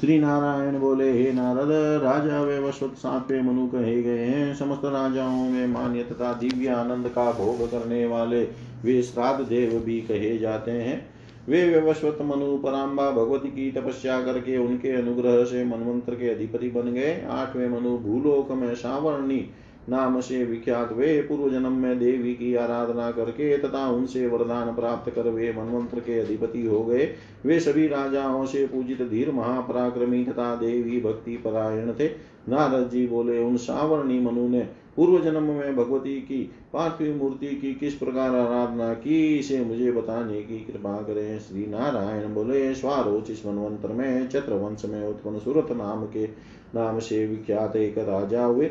श्री 0.00 0.18
नारायण 0.18 0.78
बोले, 0.78 1.12
हे 1.12 1.32
नारद, 1.32 1.68
राजा 2.02 2.42
वे 2.42 2.58
वस्वत 2.58 2.92
सापे 2.92 3.42
मनु 3.42 3.66
कहे 3.66 4.02
गए 4.02 4.24
हैं। 4.24 4.54
समस्त 4.54 4.84
राजाओं 4.84 5.50
में 5.50 5.66
मान्य 5.66 6.02
तथा 6.02 6.32
दिव्य 6.32 6.68
आनंद 6.68 7.08
का 7.08 7.32
भोग 7.32 7.70
करने 7.70 8.06
वाले 8.06 8.44
वे 8.84 9.02
श्राद्ध 9.02 9.44
देव 9.44 9.80
भी 9.80 10.00
कहे 10.00 10.38
जाते 10.38 10.70
हैं। 10.70 11.07
वे 11.48 11.68
व्यवस्वत 11.68 12.18
मनु 12.22 12.58
पराम्बा 12.58 13.10
भगवती 13.10 13.48
की 13.48 13.70
तपस्या 13.72 14.20
करके 14.22 14.56
उनके 14.56 14.90
अनुग्रह 14.90 15.44
से 15.44 15.64
मनमंत्र 15.64 16.14
के 16.14 16.28
अधिपति 16.28 16.68
बन 16.70 16.92
गए। 16.92 17.14
आठवें 17.30 17.68
मनु 17.68 17.98
भूलोक 17.98 18.52
में 18.52 18.74
सावर्णी 18.74 19.38
नाम 19.88 20.20
से 20.20 20.44
विख्यात 20.44 20.92
वे 20.92 21.20
पूर्व 21.22 21.50
जन्म 21.50 21.72
में 21.72 21.98
देवी 21.98 22.34
की 22.34 22.54
आराधना 22.54 23.10
करके 23.10 23.58
तथा 23.58 23.90
उनसे 23.90 24.26
वरदान 24.26 24.74
प्राप्त 24.74 25.14
कर 25.14 25.28
वे 25.28 25.52
मनवंत्र 25.52 26.00
के 26.00 26.18
अधिपति 26.20 26.66
हो 26.66 26.84
गए। 26.84 27.14
वे 27.46 27.60
सभी 27.60 27.86
राजाओं 27.88 28.46
से 28.46 28.66
पूजित 28.66 29.02
धीर 29.02 29.30
महापराक्रमी 29.32 30.24
तथा 30.24 30.54
देवी 30.54 31.00
भक्ति 31.00 31.36
परायण 31.36 31.92
थे। 32.00 32.08
नारद 32.48 32.90
जी 32.90 33.06
बोले, 33.06 33.38
उन 33.38 33.56
सावरणी 33.56 34.20
मनु 34.20 34.48
ने 34.48 34.68
पूर्व 34.96 35.24
जन्म 35.24 35.42
में 35.42 35.76
भगवती 35.76 36.20
की, 36.20 36.50
पार्थिव 36.72 37.16
मूर्ति 37.16 37.46
की 37.46 37.74
किस 37.74 37.94
प्रकार 37.94 38.34
आराधना 38.34 38.94
की, 38.94 39.38
इसे 39.38 39.64
मुझे 39.64 39.92
बताने 39.92 40.42
की 40.42 40.58
कृपा 40.58 40.96
करें। 41.02 41.38
श्री 41.38 41.66
नारायण 41.66 42.34
बोले 42.34 42.74
स्वारोच 42.74 43.30
इस 43.30 43.46
मनवंतर 43.46 43.92
में 43.92 44.28
चत्र 44.28 44.52
वंश 44.52 44.84
में 44.84 45.06
उत्पन्न 45.06 45.38
सूरत 45.38 45.66
नाम 45.70 46.04
के 46.04 46.26
नाम 46.74 46.98
से 46.98 47.26
विख्यात 47.26 47.76
एक 47.76 47.98
राजा 47.98 48.44
हुए। 48.44 48.70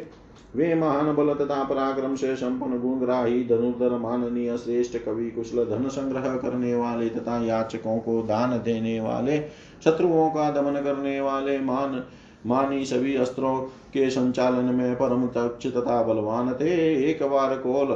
वे 0.57 0.73
महान 0.75 1.13
बल 1.15 1.33
तथा 1.35 1.63
पराक्रम 1.63 2.15
से 2.15 2.35
संपन्न 2.35 2.79
गुणग्राही 2.79 3.43
धनुर्धर 3.47 3.97
माननीय 3.97 4.57
श्रेष्ठ 4.57 4.97
कवि 4.97 5.29
कुशल 5.31 5.63
धन 5.65 5.87
संग्रह 5.89 6.35
करने 6.37 6.73
वाले 6.75 7.09
तथा 7.09 7.37
याचकों 7.45 7.97
को 7.99 8.21
दान 8.23 8.57
देने 8.59 8.99
वाले, 8.99 9.39
शत्रुओं 9.83 10.29
का 10.29 10.49
दमन 10.51 10.81
करने 10.81 11.19
वाले, 11.21 11.59
मान 11.59 12.03
मानी 12.45 12.85
सभी 12.85 13.15
अस्त्रों 13.15 13.55
के 13.93 14.09
संचालन 14.09 14.75
में 14.75 14.95
परम 14.95 15.25
तक्ष 15.27 15.67
तथा 15.67 16.01
बलवान 16.03 16.53
थे। 16.53 16.75
एक 17.09 17.23
बार 17.23 17.57
कोल 17.57 17.95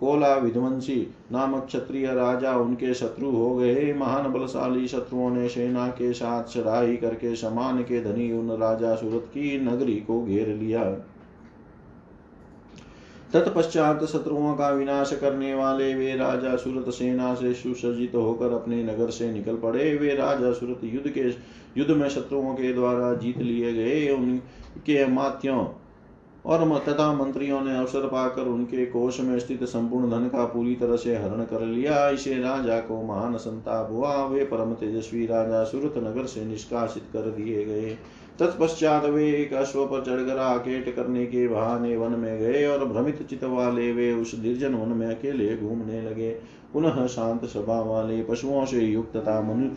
कोला 0.00 0.34
विध्वंसी 0.34 0.96
नामक 1.32 1.64
क्षत्रिय 1.66 2.06
राजा 2.06 2.56
उनके 2.56 2.94
शत्रु 2.94 3.30
हो 3.30 3.54
गए। 3.56 3.92
महान 3.92 4.32
बलशाली 4.32 4.86
शत्रुओं 4.88 5.30
ने 5.30 5.48
सेना 5.48 5.86
के 5.88 6.12
साथ 6.12 6.44
चढ़ाई 6.44 6.96
करके 6.96 7.34
समान 7.36 7.82
के 7.82 8.00
धनी 8.02 8.32
उन 8.32 8.50
राजा 8.58 8.94
सूरत 8.94 9.26
की 9.28 9.60
नगरी 9.64 9.94
को 9.94 10.24
घेर 10.24 10.48
लिया। 10.48 10.82
तत्पश्चात 13.32 14.04
शत्रुओं 14.04 14.54
का 14.54 14.68
विनाश 14.70 15.12
करने 15.12 15.54
वाले 15.54 15.94
वे 15.94 16.14
राजा 16.16 16.56
सुरत 16.56 16.92
सेना 16.92 17.34
से 17.34 17.52
सुसज्जित 17.54 18.14
होकर 18.14 18.52
अपने 18.52 18.82
नगर 18.84 19.10
से 19.10 19.32
निकल 19.32 19.56
पड़े। 19.56 19.94
वे 19.96 20.14
राजा 20.14 20.52
सुरत 20.52 20.80
युद्ध 20.84 21.10
के, 21.10 21.28
युद्ध 21.80 21.90
में 21.90 22.08
शत्रुओं 22.08 22.54
के 22.54 22.72
द्वारा 22.72 23.14
जीत 23.14 23.38
लिए 23.38 23.72
गए। 23.72 24.08
उनके 24.10 25.06
मात्यों 25.06 25.66
और 26.46 26.78
तथा 26.78 27.12
मंत्रियों 27.12 27.60
ने 27.60 27.76
अवसर 27.78 28.06
पाकर 28.06 28.42
उनके 28.42 28.86
कोष 28.86 29.20
में 29.20 29.38
स्थित 29.38 29.64
संपूर्ण 29.64 30.10
धन 30.10 30.28
का 30.28 30.44
पूरी 30.44 30.74
तरह 30.74 30.96
से 30.96 31.16
हरण 31.16 31.44
कर 31.44 31.60
लिया। 31.60 32.08
इसे 32.08 32.34
राजा 32.34 32.78
को 32.80 33.02
महान 33.02 33.36
संताप 33.36 33.88
हुआ। 33.92 34.14
वे 34.26 34.44
परम 34.44 34.72
तेजस्वी 34.72 35.26
राजा 35.26 35.64
सुरत 35.64 35.94
नगर 35.98 36.24
से 36.24 36.44
निष्कासित 36.44 37.02
कर 37.12 37.30
दिए 37.30 37.64
गए। 37.64 37.96
तत्पश्चात 38.40 39.04
वे 39.04 39.30
एक 39.32 39.52
अश्व 39.54 39.84
पर 39.86 40.00
चढ़कर 40.00 40.38
आकेट 40.38 40.94
करने 40.96 41.26
के 41.26 41.46
बहाने 41.48 41.96
वन 41.96 42.12
में 42.12 42.38
गए 42.38 42.64
और 42.66 42.84
भ्रमित 42.84 43.22
चित 43.22 43.44
वाले 43.44 43.92
वे 43.92 44.12
उस 44.12 44.34
निर्जन 44.38 44.74
वन 44.74 44.88
में 44.88 45.06
अकेले 45.06 45.56
घूमने 45.56 46.02
लगे। 46.02 46.30
पुनः 46.72 47.06
शांत 47.06 47.44
स्वभाव 47.44 47.88
वाले 47.88 48.22
पशुओं 48.22 48.64
से 48.64 48.80
युक्त 48.80 49.16
तथा 49.16 49.40
मनु 49.42 49.70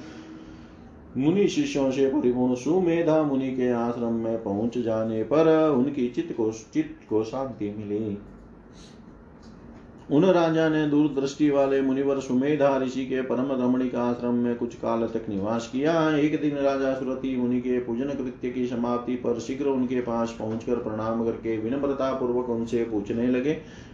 मुनि 1.18 1.48
शिष्यों 1.48 1.92
से 1.92 2.10
परिपूर्ण 2.10 2.56
सुमेधा 2.56 3.22
मुनि 3.24 3.52
के 3.52 3.70
आश्रम 3.70 4.14
में 4.14 4.44
पहुँच 4.44 4.78
जाने 4.78 5.24
पर 5.24 5.48
उनकी 5.70 6.08
चित्त 6.08 6.34
को 6.38 6.52
चित्त 6.74 7.10
को 7.10 7.24
शांति 7.24 7.70
मिली। 7.78 8.18
उन 10.10 10.26
राजा 10.26 10.68
ने 10.70 10.86
दूरदृष्टि 10.88 11.50
वाले 11.50 11.82
मुनिवर 11.82 12.20
सुमेधा 12.20 12.78
ऋषि 12.78 13.06
के 13.06 13.22
परम 13.22 13.52
रमणिक 13.54 13.96
आश्रम 13.96 14.36
में 14.36 14.56
कुछ 14.56 14.76
काल 14.76 15.06
तक 15.08 15.26
निवास 15.30 15.68
किया। 15.68 15.94
एक 16.18 16.40
दिन 16.42 16.56
राजा 16.58 16.94
सुरति 16.94 17.36
मुनि 17.36 17.60
के 17.62 17.80
पूजन 17.80 18.10
कृत्य 18.14 18.50
की 18.50 18.66
समाप्ति 18.68 19.16
पर 19.16 19.40
शीघ्र 19.40 19.66
उनके 19.66 20.02
पास 20.02 20.36
पहुंचकर 20.40 20.76
प्रणाम 20.80 21.24
करके 21.26 21.58
विनम्रता 21.58 22.12
पूर्वक 22.14 22.50
उनसे 22.50 22.84
पूछने 22.84 23.28
लगे, 23.28 23.52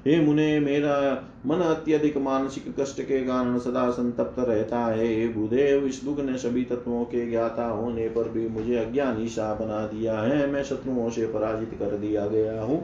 हे 0.07 0.19
मुने, 0.21 0.59
मेरा 0.59 0.97
मन 1.45 1.61
अत्यधिक 1.63 2.17
मानसिक 2.17 2.73
कष्ट 2.79 3.01
के 3.01 3.19
कारण 3.21 3.57
सदा 3.59 3.89
संतप्त 3.91 4.39
रहता 4.39 4.79
है। 4.79 5.07
हे 5.07 5.27
भूदेव, 5.27 5.85
इस 5.85 6.01
दुख 6.03 6.19
ने 6.19 6.37
सभी 6.37 6.63
तत्वों 6.63 7.03
के 7.05 7.29
ज्ञाता 7.29 7.67
होने 7.67 8.07
पर 8.09 8.29
भी 8.29 8.47
मुझे 8.49 8.75
अज्ञानी 8.77 9.27
सा 9.27 9.53
बना 9.55 9.85
दिया 9.87 10.19
है। 10.19 10.47
मैं 10.51 10.63
शत्रुओं 10.63 11.09
से 11.09 11.27
पराजित 11.27 11.77
कर 11.79 11.97
दिया 11.97 12.25
गया 12.27 12.61
हूँ। 12.61 12.83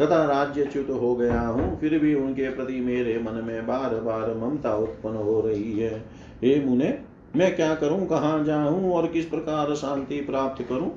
तथा 0.00 0.24
राज्य 0.24 0.64
च्युत 0.64 0.90
हो 0.90 1.14
गया 1.14 1.40
हूँ, 1.40 1.78
फिर 1.80 1.98
भी 1.98 2.14
उनके 2.14 2.50
प्रति 2.50 2.80
मेरे 2.80 3.18
मन 3.18 3.42
में 3.44 3.66
बार 3.66 3.94
बार 4.00 4.34
ममता 4.34 4.74
उत्पन्न 4.76 5.16
हो 5.16 5.40
रही 5.40 5.78
है। 5.78 5.98
हे 6.42 6.60
मुने, 6.64 6.98
मैं 7.36 7.54
क्या 7.56 7.74
करूँ, 7.74 8.06
कहाँ 8.06 8.44
जाऊँ 8.44 8.92
और 8.92 9.06
किस 9.06 9.24
प्रकार 9.24 9.74
शांति 9.74 10.20
प्राप्त 10.20 10.62
करूँ? 10.62 10.90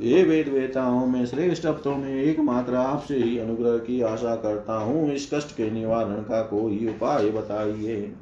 ये 0.00 0.22
वेद 0.24 0.48
वेताओं 0.48 1.06
में 1.06 1.24
श्रेष्ठ 1.26 1.66
अर्थों 1.66 1.96
में 1.96 2.14
एकमात्र 2.14 2.74
आपसे 2.74 3.16
ही 3.16 3.38
अनुग्रह 3.38 3.76
की 3.78 4.00
आशा 4.02 4.34
करता 4.36 4.74
हूँ। 4.74 5.12
इस 5.12 5.28
कष्ट 5.34 5.56
के 5.56 5.70
निवारण 5.70 6.22
का 6.22 6.42
कोई 6.42 6.86
उपाय 6.88 7.30
बताइए। 7.30 8.12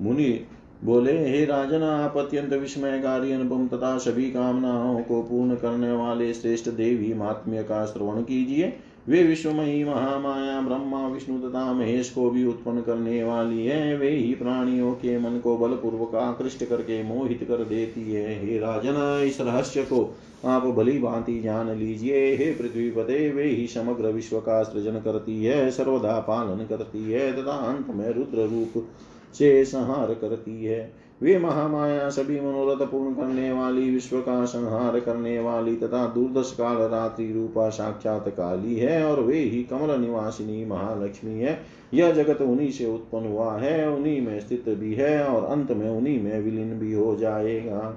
मुनि 0.00 0.46
बोले, 0.84 1.12
हे 1.28 1.44
राजन, 1.44 1.82
आप 1.82 2.16
अत्यंत 2.16 2.52
विस्मयकारी 2.52 3.32
अनुपम 3.32 3.66
तथा 3.68 3.96
सभी 3.98 4.30
कामनाओं 4.30 5.00
को 5.02 5.22
पूर्ण 5.22 5.54
करने 5.54 5.90
वाले 5.92 6.32
श्रेष्ठ 6.34 6.68
देवी 6.68 7.12
महात्म्य 7.14 7.62
का 7.62 7.84
श्रवण 7.86 8.22
कीजिए। 8.22 8.72
वे 9.08 9.22
विश्वमयी 9.22 9.84
महामाया 9.84 10.60
ब्रह्मा, 10.60 11.08
विष्णु 11.08 11.38
तथा 11.38 11.72
महेश 11.72 12.10
को 12.10 12.30
भी 12.30 12.44
उत्पन्न 12.44 12.80
करने 12.80 13.22
वाली 13.24 13.66
है। 13.66 13.96
वे 13.96 14.10
ही 14.10 14.34
प्राणियों 14.34 14.92
के 14.92 15.18
मन 15.18 15.38
को 15.38 15.56
बलपूर्वक 15.56 16.14
आकृष्ट 16.14 16.64
करके 16.64 17.02
मोहित 17.02 17.44
कर 17.44 17.64
देती 17.64 18.12
है। 18.12 18.46
हे 18.46 18.58
राजन, 18.58 19.24
इस 19.26 19.40
रहस्य 19.40 19.82
को 19.82 20.16
आप 20.44 20.62
भली 20.62 20.98
भांति 20.98 21.40
जान 21.40 21.70
लीजिए। 21.70 22.36
हे 22.36 22.50
पृथ्वी 22.52 22.90
पते 22.90 23.30
वे 23.30 23.44
ही 23.44 23.66
समग्र 23.66 24.06
विश्व 24.06 24.40
का 24.40 24.62
सृजन 24.62 25.00
करती 25.00 25.44
है, 25.44 25.70
सर्वदा 25.70 26.18
पालन 26.20 26.66
करती 26.66 27.12
है, 27.12 27.32
तथा 27.32 27.52
अंत 27.52 27.86
में 27.96 28.08
रुद्र 28.10 28.46
रूप 28.48 28.86
से 29.34 29.64
संहार 29.64 30.14
करती 30.14 30.64
है। 30.64 31.09
वे 31.22 31.38
महामाया 31.38 32.08
सभी 32.08 32.40
मनोरथ 32.40 32.86
पूर्ण 32.86 33.14
करने 33.14 33.52
वाली, 33.52 33.90
विश्व 33.90 34.20
का 34.20 34.44
संहार 34.44 35.00
करने 35.00 35.40
वाली 35.40 35.76
तथा 35.76 36.06
दूरदश 36.06 36.54
काल 36.58 36.76
रात्रि 36.76 37.32
रूपा 37.32 37.68
साक्षात 37.68 38.28
काली 38.28 38.76
है 38.76 39.04
और 39.04 39.20
वे 39.20 39.38
ही 39.38 39.62
कमल 39.62 40.00
निवासिनी 40.00 40.64
महालक्ष्मी 40.64 41.40
है। 41.40 41.60
यह 41.94 42.12
जगत 42.12 42.42
उन्हीं 42.42 42.70
से 42.70 42.86
उत्पन्न 42.86 43.26
हुआ 43.26 43.56
है, 43.56 43.90
उन्हीं 43.90 44.26
में 44.26 44.40
स्थित 44.40 44.64
भी 44.68 44.94
है 44.94 45.24
और 45.24 45.44
अंत 45.44 45.72
में 45.72 45.90
उन्हीं 45.90 46.22
में 46.22 46.40
विलीन 46.40 46.78
भी 46.78 46.92
हो 46.92 47.16
जाएगा। 47.16 47.96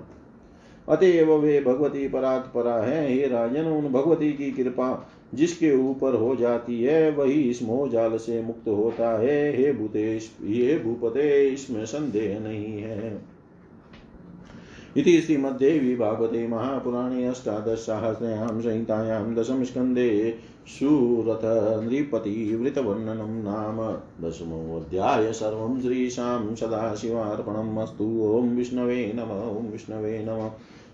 अतएव 0.90 1.34
वे 1.34 1.62
भगवती 1.62 2.08
परात्परा 2.08 2.76
है। 2.76 3.14
हे 3.14 3.28
राजन, 3.28 3.64
उन 3.64 3.88
भगवती 3.88 4.34
की 4.34 4.52
कृपा 4.52 5.08
जिसके 5.34 5.72
ऊपर 5.90 6.16
हो 6.16 6.36
जाती 6.36 6.84
है, 6.84 7.12
वही 7.12 7.42
इस 7.50 7.64
मोह 7.64 7.90
जाल 7.90 8.18
से 8.18 8.44
मुक्त 8.44 8.68
होता 8.68 9.20
है। 9.20 9.58
हे 9.58 9.74
भूतेश, 9.74 10.32
ये 10.44 10.80
भूपते 10.80 11.50
इसमें 11.50 11.86
संदेह 11.86 12.40
नहीं 12.40 12.82
है। 12.82 13.34
इति 14.98 15.22
श्रीमद्देवी 15.22 15.96
भागवते 15.96 16.48
महापुराणे 16.48 17.26
अष्टादशसाहस्रयां 17.26 18.62
संहितायां 18.62 19.36
दशमस्कन्धे 19.36 20.36
सुरथ 20.68 21.42
नृपतिवृतवर्णनं 21.84 23.44
नाम 23.44 23.78
दशमोऽध्याय 24.28 25.34
सर्वं 25.34 25.82
श्रीशां 25.82 26.56
सदाशिवार्पणम् 26.56 27.78
अस्तु। 27.78 28.04
ॐ 28.04 28.56
विष्णवे 28.56 29.14
नम, 29.16 29.58
ॐ 29.58 29.72
विष्णवे 29.72 30.26
नम, 30.26 30.46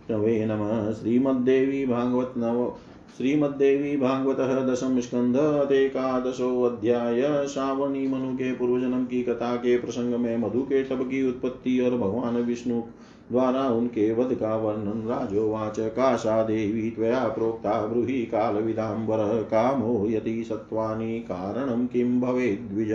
विष्णवे 0.08 0.46
नमः। 0.46 0.94
श्रीमद्देवी 0.94 1.86
भागवत 1.86 2.34
नव 2.38 2.74
श्रीमद्देवी 3.18 3.98
भागवत 3.98 4.70
दशम 4.70 5.00
स्कंध 5.00 5.38
अध्याय। 5.38 7.48
श्रावणी 7.48 8.08
मनु 8.08 8.34
के 8.34 8.52
पूर्वजन्म 8.52 9.06
की 9.06 9.24
कथा 9.24 9.56
के 9.56 9.78
प्रसंग 9.78 10.16
में 10.16 10.38
मधु 10.38 10.62
के 10.62 10.84
टब 10.84 11.02
की 11.02 11.30
उत्पत्ति 11.30 11.80
और 11.80 11.98
भगवान 11.98 12.36
विष्णु 12.36 12.84
द्वारा 13.32 13.70
उनके 13.70 14.14
वध 14.14 14.34
का 14.34 14.56
वर्णन 14.56 15.08
राजोवाच। 15.08 15.80
काशा 15.80 16.44
देवी 16.44 16.90
त्वया 16.90 17.28
प्रोक्ता 17.28 17.86
ब्रूहि 17.86 18.26
कालविदाम्बर। 18.26 19.44
कामो 19.44 20.08
यति 20.10 20.44
सत्त्वानि 20.44 21.20
कारणं 21.20 21.88
किं 21.88 22.22
भवेद्विज। 22.22 22.92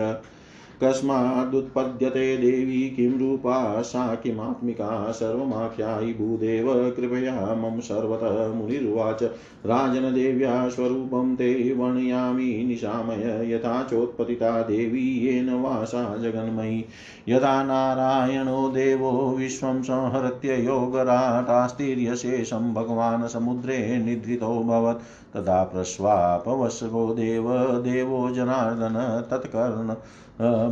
कस्मादुत्पद्यते 0.82 2.36
देवी 2.36 2.90
किं 2.90 3.18
रूपा, 3.18 3.82
सा 3.82 4.14
किमात्मिका, 4.14 5.12
सर्वमाख्यायि 5.12 6.12
भूदेव, 6.12 6.90
कृपया 6.90 7.54
मम 7.54 7.80
सर्वतः 7.80 8.54
मुनिरुवाच। 8.54 9.30
राजनदेव्या 9.66 10.68
स्वरूपं 10.68 11.36
ते 11.36 11.74
वर्णयामि 11.78 12.42
निशामय, 12.42 13.52
यथा 13.52 13.82
चोत्पतिता 13.82 14.62
देवी 14.62 15.00
येन 15.00 15.54
वासा 15.54 16.16
जगन्मयी। 16.16 16.84
यथा 17.28 17.64
नारायणो 17.64 18.68
देवो 18.68 19.36
विश्वं 19.38 19.82
संहृत्य 19.82 20.54
योगराटास्तिर्यशेषं 20.54 22.74
भगवान् 22.74 23.28
समुद्रे 23.28 23.98
निद्रितोऽभवत् 23.98 25.02
तदा 25.34 25.64
प्रस्वापवशगो 25.64 27.14
देव, 27.14 27.52
देवो 27.58 28.30
जनार्दन, 28.30 29.26
तत्कर्ण 29.30 29.94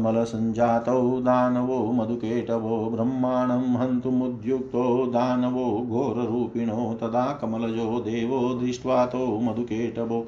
मलसञ्जातौ 0.03 1.21
दानवो, 1.21 1.93
मधुकेटवो, 1.93 2.91
ब्रह्माणं 2.91 3.75
हन्तुमुद्युक्तो 3.77 5.07
दानवो, 5.07 5.87
घोररूपिणो, 5.89 6.99
तदा 7.01 7.39
कमलजो, 7.41 8.01
देवो 8.01 8.55
दृष्ट्वा 8.55 9.07
तो 9.07 9.41
मधुकेटवो। 9.41 10.27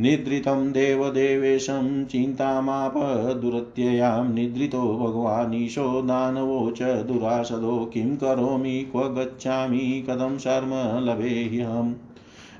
निद्रितं 0.00 0.72
देवदेवेशं, 0.72 2.04
चिन्तामाप 2.04 2.94
दुरत्ययां, 3.42 4.32
निद्रितो 4.32 4.82
भगवानीशो, 4.82 6.02
दानवो 6.02 6.70
च 6.70 6.82
दुरासदो 6.82 7.90
किं 7.94 8.16
करोमि, 8.16 8.88
क्व 8.92 9.00
गच्छामि, 9.00 10.06
कथं 10.10 10.38
शर्म 10.38 10.70
लभेह्यहम्? 11.10 11.94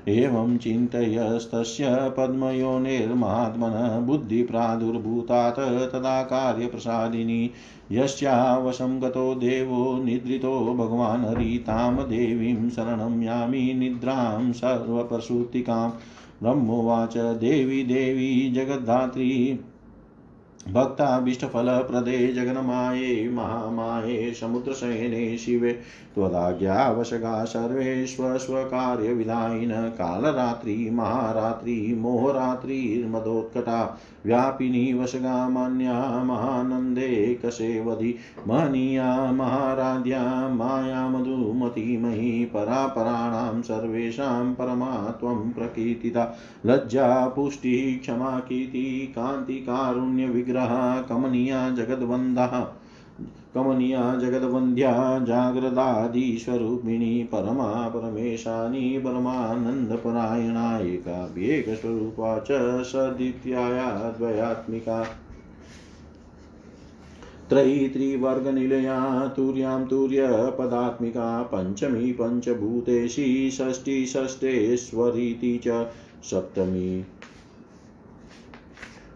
एवं 0.07 0.57
चिन्तयस्तस्य 0.57 1.89
पद्मयोनिर्मात्मनः 2.17 3.99
बुद्धिप्रादुर्भूतात् 3.99 5.59
तदा 5.93 6.21
कार्यप्रसादिनी 6.23 7.51
यस्यावशं 7.91 9.01
गतो 9.01 9.35
देवो 9.35 10.03
निद्रितो 10.03 10.75
भगवान् 10.75 11.25
हरितां 11.25 11.95
देवीं 11.95 12.69
शरणं 12.69 13.21
यामि 13.23 13.73
निद्रां 13.73 14.51
सर्वप्रसूतिकां 14.53 15.89
ब्रह्मोवाच 16.43 17.17
देवी 17.17 17.83
देवी 17.83 18.51
जगद्धात्री 18.51 19.59
भक्ताभीष्टफलप्रदे 20.71 22.33
जगन्माये 22.33 23.29
महामाये 23.29 24.33
समुद्रशयने 24.33 25.37
शिवे, 25.37 25.79
त्वदाज्ञावशगा 26.15 27.43
सर्वे 27.43 28.05
स्वस्वकार्यविधायिन 28.05 29.71
कालरात्रि 29.71 30.89
महारात्रि, 30.93 31.95
मोहरात्रिर्मदोत्कटा, 31.99 33.99
व्यापिनी 34.25 34.93
वशगामान्या 34.93 36.23
महानन्दे, 36.23 37.39
कसेवधि, 37.45 38.15
महनीया, 38.47 39.31
महाराध्या, 39.31 40.49
माया 40.49 41.09
मधुमतीमयी 41.09 42.45
परापराणां, 42.45 43.61
सर्वेषां 43.61 44.53
परमा 44.53 45.17
त्वं 45.19 45.35
प्रकीर्तिता, 45.35 46.37
लज्जा, 46.65 47.27
पुष्टिः, 47.27 47.99
क्षमा, 47.99 48.39
कीर्ति 48.39 49.13
कान्तिकारुण्यविग्रह 49.15 50.52
कमनीया 51.09 51.69
जगद्वन्दः 51.69 52.65
कमनीया 53.55 54.15
जगद्वन्द्या 54.15 55.19
जाग्रदादिस्वरूपिणी 55.19 57.23
परमा 57.23 57.87
परमेशानी 57.87 58.99
परमानन्दपरायणा 58.99 60.79
एकाभ्येकस्वरूपा 60.79 62.39
च 62.39 62.83
सदित्याया 62.83 64.13
द्वयात्मिका। 64.17 65.07
त्रयी 67.49 67.89
त्रिवर्गनिलया 67.89 69.27
तुर्यां 69.27 69.85
तुर्यपदात्मिका 69.85 71.43
पञ्चमी 71.43 72.11
पञ्चभूतेशी 72.11 73.51
षष्ठी 73.51 74.05
षष्ठेश्वरीति 74.05 75.61
च 75.67 75.87
सप्तमी 76.23 77.05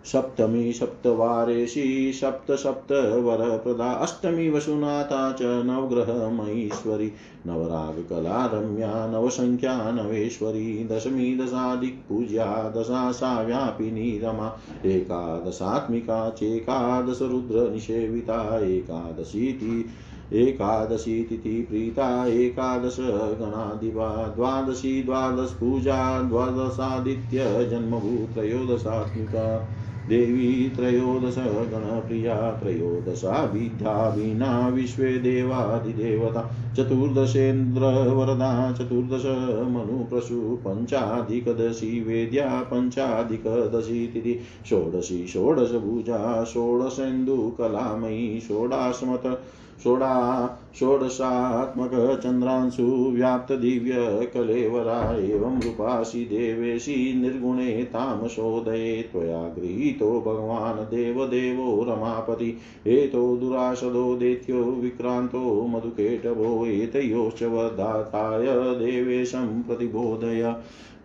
सप्तमी 0.07 0.73
सप्तवारेशी 0.73 2.13
सप्त 2.13 2.51
सप्त 2.51 2.91
वरप्रदा 2.91 3.91
अष्टमी 3.91 4.49
वसुनाथा 4.49 5.31
च 5.31 5.37
नवग्रहमयीश्वरी 5.41 7.11
नवरागकला 7.47 8.45
रम्या 8.45 9.07
नवसङ्ख्या 9.07 9.91
नवेश्वरी, 9.91 10.83
दशमी 10.83 11.37
दशादिक्पूज्या 11.37 12.73
दशा 12.77 13.11
सा 13.11 13.41
व्यापिनी 13.41 14.19
रमा 14.19 14.57
एकादशात्मिका 14.85 16.29
चेकादशरुद्रनिषेविता, 16.29 18.59
एकादशीति 18.59 19.89
एकादशी 20.33 21.23
तिथि 21.23 21.61
प्रीता 21.61 22.27
एकादश 22.27 22.97
गणाधिपा 23.39 24.27
द्वादशी 24.27 25.03
द्वादश 25.03 25.49
पूजा 25.49 26.21
द्वादशादित्य 26.21 27.65
जन्मभू 27.65 28.29
त्रयोदशात्मिका। 28.33 29.73
देवी 30.09 30.69
त्रयोदश 30.69 31.35
गणप्रिया 31.37 32.51
त्रयोदशा 32.51 33.51
विद्यावीना 33.53 34.69
विश्वे 34.69 35.17
देवादिदेवता 35.17 36.55
चतुर्दशेन्द्रवरदा 36.77 38.71
चतुर्दश 38.71 39.23
मनुप्रसु 39.69 40.63
पञ्चाधिकदशी 40.67 42.03
वेद्या 42.03 42.69
पञ्चाधिकदशी 42.73 44.07
तिथि 44.07 44.39
षोडशी 44.69 45.27
षोडशभुजा, 45.27 46.43
षोडशेन्दुकलामयी, 46.43 48.39
षोडाशमत, 48.39 49.41
षोडा 49.83 50.53
षोडशात्मकचन्द्रांशु 50.79 53.11
व्याप्तदिव्यकलेवरा, 53.13 55.17
एवं 55.17 55.61
रूपासि 55.61 56.25
देवेशी 56.25 57.21
निर्गुणे 57.21 57.83
तामसोदये 57.83 59.03
त्वया 59.03 59.47
गृहीतो। 59.47 59.96
भगवान् 60.03 60.79
देवदेवो 60.79 61.83
रमापति, 61.83 62.57
एतो 62.87 63.37
दुराशदो 63.37 64.15
देत्यो 64.15 64.57
विक्रान्तो 64.57 65.67
मधुकेटभो 65.67 66.65
एतयोश्च 66.65 67.43
वधाताय 67.43 68.45
देवेशं 68.75 69.63
प्रतिबोधय। 69.63 70.55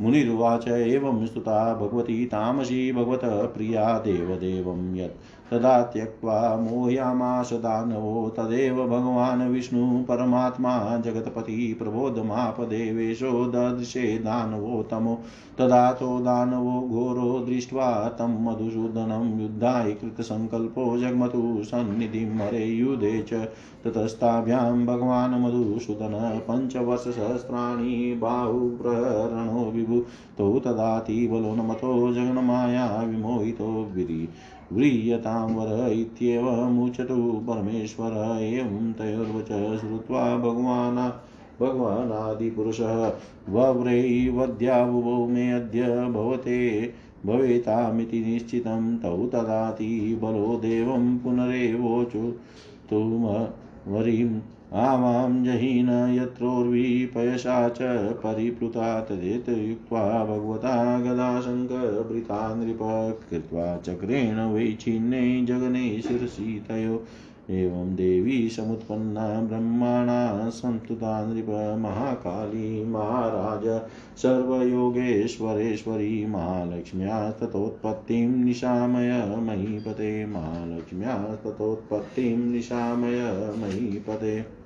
मुनिर्वाच 0.00 0.68
एवं 0.68 1.26
स्तुता 1.26 1.74
भगवती 1.74 2.26
तामसी 2.26 2.92
भगवतः 2.92 3.42
प्रिया 3.42 3.98
देवदेवं 3.98 4.96
यत् 4.96 5.41
तदा 5.52 5.82
त्यक्त्वा 5.82 6.56
मोह्यामास 6.56 7.52
दानवो 7.52 8.30
तदेव 8.30 8.86
भगवान् 8.86 9.50
विष्णु 9.50 10.04
परमात्मा 10.04 10.96
जगत्पति 10.96 11.76
प्रबोधमापदेवेशो 11.78 13.46
ददृशे 13.46 14.18
दानवो 14.18 14.82
तमो। 14.82 15.18
तदा 15.58 15.92
तो 15.92 16.20
दानवो 16.20 16.80
घोरो 16.80 17.40
दृष्ट्वा 17.40 18.08
तं 18.08 18.44
मधुसूदनं 18.44 19.42
युद्धाय 19.42 19.92
कृतसङ्कल्पो 19.92 20.98
जग्मतु 20.98 21.62
सन्निधिं 21.64 22.38
हरे 22.38 22.64
युधे 22.64 23.22
च। 23.22 23.34
ततस्ताभ्यां 23.84 24.86
भगवान् 24.86 25.44
मधुसूदन 25.44 26.40
पञ्चवर्षसहस्राणि 26.50 28.18
बाहुप्रहरणो 28.20 29.70
विभु। 29.70 30.02
तौ 30.38 30.58
तदातिबलोन्मतो 30.58 32.12
जगन्माया 32.12 33.02
विमोहितो 33.02 33.88
विरि 33.94 34.28
व्रीयतां 34.72 35.54
वर 35.54 35.92
इत्येवमुचतु 35.92 37.44
परमेश्वर 37.48 38.40
एवं 38.42 38.92
तयोर्वच 38.92 39.80
श्रुत्वा 39.80 40.36
भगवान् 40.36 41.10
भगवानादिपुरुषः 41.60 43.12
वव्रै 43.48 44.32
मे 45.28 45.50
अद्य 45.52 46.08
भवते, 46.08 46.92
भवेतामिति 47.26 48.20
निश्चितं 48.20 48.96
तौ 48.98 49.26
तदाति 49.26 50.20
बलो 50.22 50.56
देवं 50.56 51.18
पुनरेवोचु 51.18 52.32
तुम 52.90 53.24
वरीं 53.92 54.40
आवां 54.74 55.44
जहीन 55.44 56.16
यत्रोर्वी 56.16 57.06
पयसा 57.06 57.68
च 57.68 58.12
परिप्लुता 58.12 59.00
तदेत 59.00 59.48
युक्त्वा 59.48 60.24
भगवता 60.24 61.00
गदाशङ्कभृता 61.00 62.54
नृप 62.54 62.78
कृत्वा 63.30 63.76
चक्रेण 63.76 64.52
वैच्छिन्ने 64.52 65.44
जगने 65.44 66.02
शिरसि 66.02 66.64
तयो। 66.68 67.04
एवं 67.50 67.94
देवी 67.94 68.48
समुत्पन्ना 68.48 69.40
ब्रह्मणा 69.40 70.48
संस्तुता 70.48 71.26
नृप 71.26 71.76
महाकाली 71.78 72.84
महाराज 72.84 73.88
सर्वयोगेश्वरेश्वरी 74.18 76.26
महालक्ष्म्या 76.26 77.30
ततोत्पत्तिं 77.30 78.44
निशामय 78.44 79.36
महीपते। 79.40 80.26
महालक्ष्म्या 80.26 81.36
ततोत्पत्तिं 81.44 82.38
निशामय 82.38 83.54
महीपते। 83.58 84.61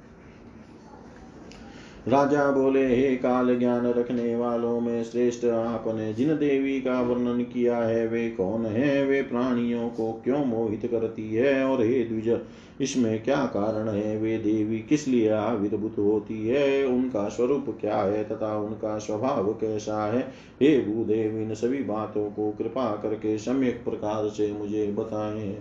राजा 2.08 2.50
बोले, 2.50 2.96
हे 2.96 3.16
काल 3.16 3.58
ज्ञान 3.58 3.86
रखने 3.86 4.36
वालों 4.36 4.80
में 4.80 5.04
श्रेष्ठ 5.04 5.44
आपने 5.44 6.12
जिन 6.14 6.28
देवी 6.28 6.80
का 6.80 7.00
वर्णन 7.00 7.42
किया 7.42 7.76
है, 7.76 8.08
वे 8.08 8.30
कौन 8.30 8.66
है? 8.66 9.06
वे 9.06 9.22
प्राणियों 9.22 9.88
को 9.88 10.20
क्यों 10.24 10.44
मोहित 10.44 10.86
करती 10.86 11.34
है? 11.34 11.64
और 11.64 11.82
हे 11.82 12.04
द्विज, 12.04 12.40
इसमें 12.80 13.22
क्या 13.22 13.36
कारण 13.36 13.88
है? 13.88 14.16
वे 14.16 14.38
देवी 14.38 14.78
किस 14.78 15.08
लिए 15.08 15.28
आविर्भूत 15.28 15.94
होती 15.98 16.48
है? 16.48 16.84
उनका 16.84 17.28
स्वरूप 17.28 17.78
क्या 17.80 17.96
है 17.96 18.24
तथा 18.24 18.58
उनका 18.58 18.98
स्वभाव 18.98 19.52
कैसा 19.52 20.12
है? 20.12 20.20
हे 20.62 20.78
भूदेव, 20.78 21.40
इन 21.40 21.54
सभी 21.54 21.82
बातों 21.82 22.30
को 22.30 22.50
कृपा 22.58 22.96
करके 22.96 23.38
सम्यक 23.38 23.84
प्रकार 23.84 24.28
से 24.28 24.52
मुझे 24.52 24.86
बताएँ। 24.86 25.58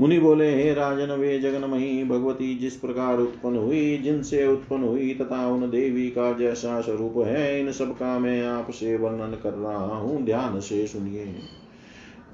मुनि 0.00 0.18
बोले, 0.18 0.62
हे 0.62 0.74
राजन, 0.74 1.12
वे 1.12 1.38
जगनमयी 1.38 2.04
भगवती, 2.04 2.58
जिस 2.58 2.76
प्रकार 2.76 3.18
उत्पन्न 3.18 3.56
हुई, 3.56 3.98
जिनसे 3.98 4.46
उत्पन्न 4.46 4.82
हुई 4.82 5.14
तथा 5.14 5.48
उन 5.48 5.70
देवी 5.70 6.08
का 6.08 6.32
जैसा 6.32 6.80
स्वरूप 6.80 7.14
है, 7.16 7.60
इन 7.60 7.72
सब 7.72 7.92
का 7.92 8.18
मैं 8.18 8.46
आपसे 8.46 8.96
वर्णन 8.96 9.32
कर 9.42 9.52
रहा 9.52 9.96
हूँ। 9.96 10.24
ध्यान 10.24 10.60
से 10.60 10.86
सुनिए। 10.86 11.34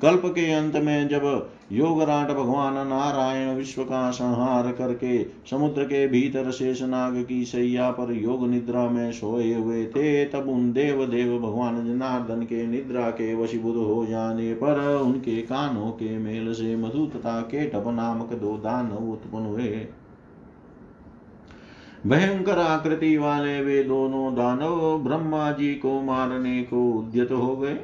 कल्प 0.03 0.22
के 0.26 0.53
अंत 0.53 0.76
में 0.76 1.09
जब 1.09 1.51
योगराट 1.72 2.28
भगवान 2.28 2.74
नारायण 2.88 3.55
विश्व 3.55 3.82
का 3.82 4.11
संहार 4.11 4.70
करके 4.72 5.22
समुद्र 5.51 5.84
के 5.84 6.07
भीतर 6.09 6.51
शेषनाग 6.51 7.24
की 7.28 7.44
सैया 7.44 7.90
पर 7.90 8.12
योग 8.12 8.46
निद्रा 8.49 8.88
में 8.88 9.11
सोए 9.12 9.53
हुए 9.55 9.84
थे, 9.86 10.24
तब 10.24 10.49
उन 10.49 10.72
देव 10.72 11.05
देव 11.07 11.38
भगवान 11.38 11.84
जनार्दन 11.86 12.42
के 12.42 12.66
निद्रा 12.66 13.11
के 13.11 13.34
वशीभूत 13.34 13.76
हो 13.76 14.07
जाने 14.07 14.53
पर 14.55 14.80
उनके 14.96 15.36
कानों 15.42 15.90
के 15.90 16.18
मेल 16.18 16.53
से 16.53 16.76
मधु 16.76 17.07
तथा 17.07 17.40
केटप 17.40 17.84
नामक 17.86 18.32
दो 18.32 18.57
दानव 18.57 19.11
उत्पन्न 19.12 19.46
हुए। 19.46 19.86
भयंकर 22.07 22.59
आकृति 22.59 23.16
वाले 23.16 23.61
वे 23.61 23.82
दोनों 23.84 24.34
दानव 24.34 24.99
ब्रह्मा 24.99 25.51
जी 25.53 25.74
को 25.74 26.01
मारने 26.03 26.62
को 26.62 26.90
उद्यत 26.90 27.32
हो 27.32 27.57
गए। 27.57 27.74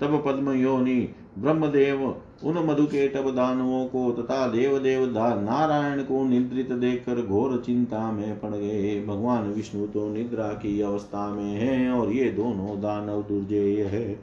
तब 0.00 0.22
पद्म 0.26 0.52
योनि 0.52 1.14
ब्रह्मदेव 1.40 2.02
उन 2.44 2.58
मधु 2.66 2.84
के 2.84 3.06
टब 3.08 3.30
दानवों 3.34 3.84
को 3.86 4.10
तथा 4.12 4.46
देव 4.46 4.78
देव 4.78 5.04
नारायण 5.40 6.02
को 6.02 6.24
निद्रित 6.24 6.72
देखकर 6.72 7.22
घोर 7.22 7.62
चिंता 7.66 8.10
में 8.12 8.40
पड़ 8.40 8.50
गए। 8.50 9.04
भगवान 9.06 9.52
विष्णु 9.52 9.86
तो 9.86 10.08
निद्रा 10.08 10.48
की 10.54 10.80
अवस्था 10.80 11.26
में 11.30 11.52
है 11.52 11.90
और 11.90 12.12
ये 12.12 12.30
दोनों 12.30 12.80
दानव 12.80 13.22
दुर्जेय 13.22 13.82
है। 13.82 14.18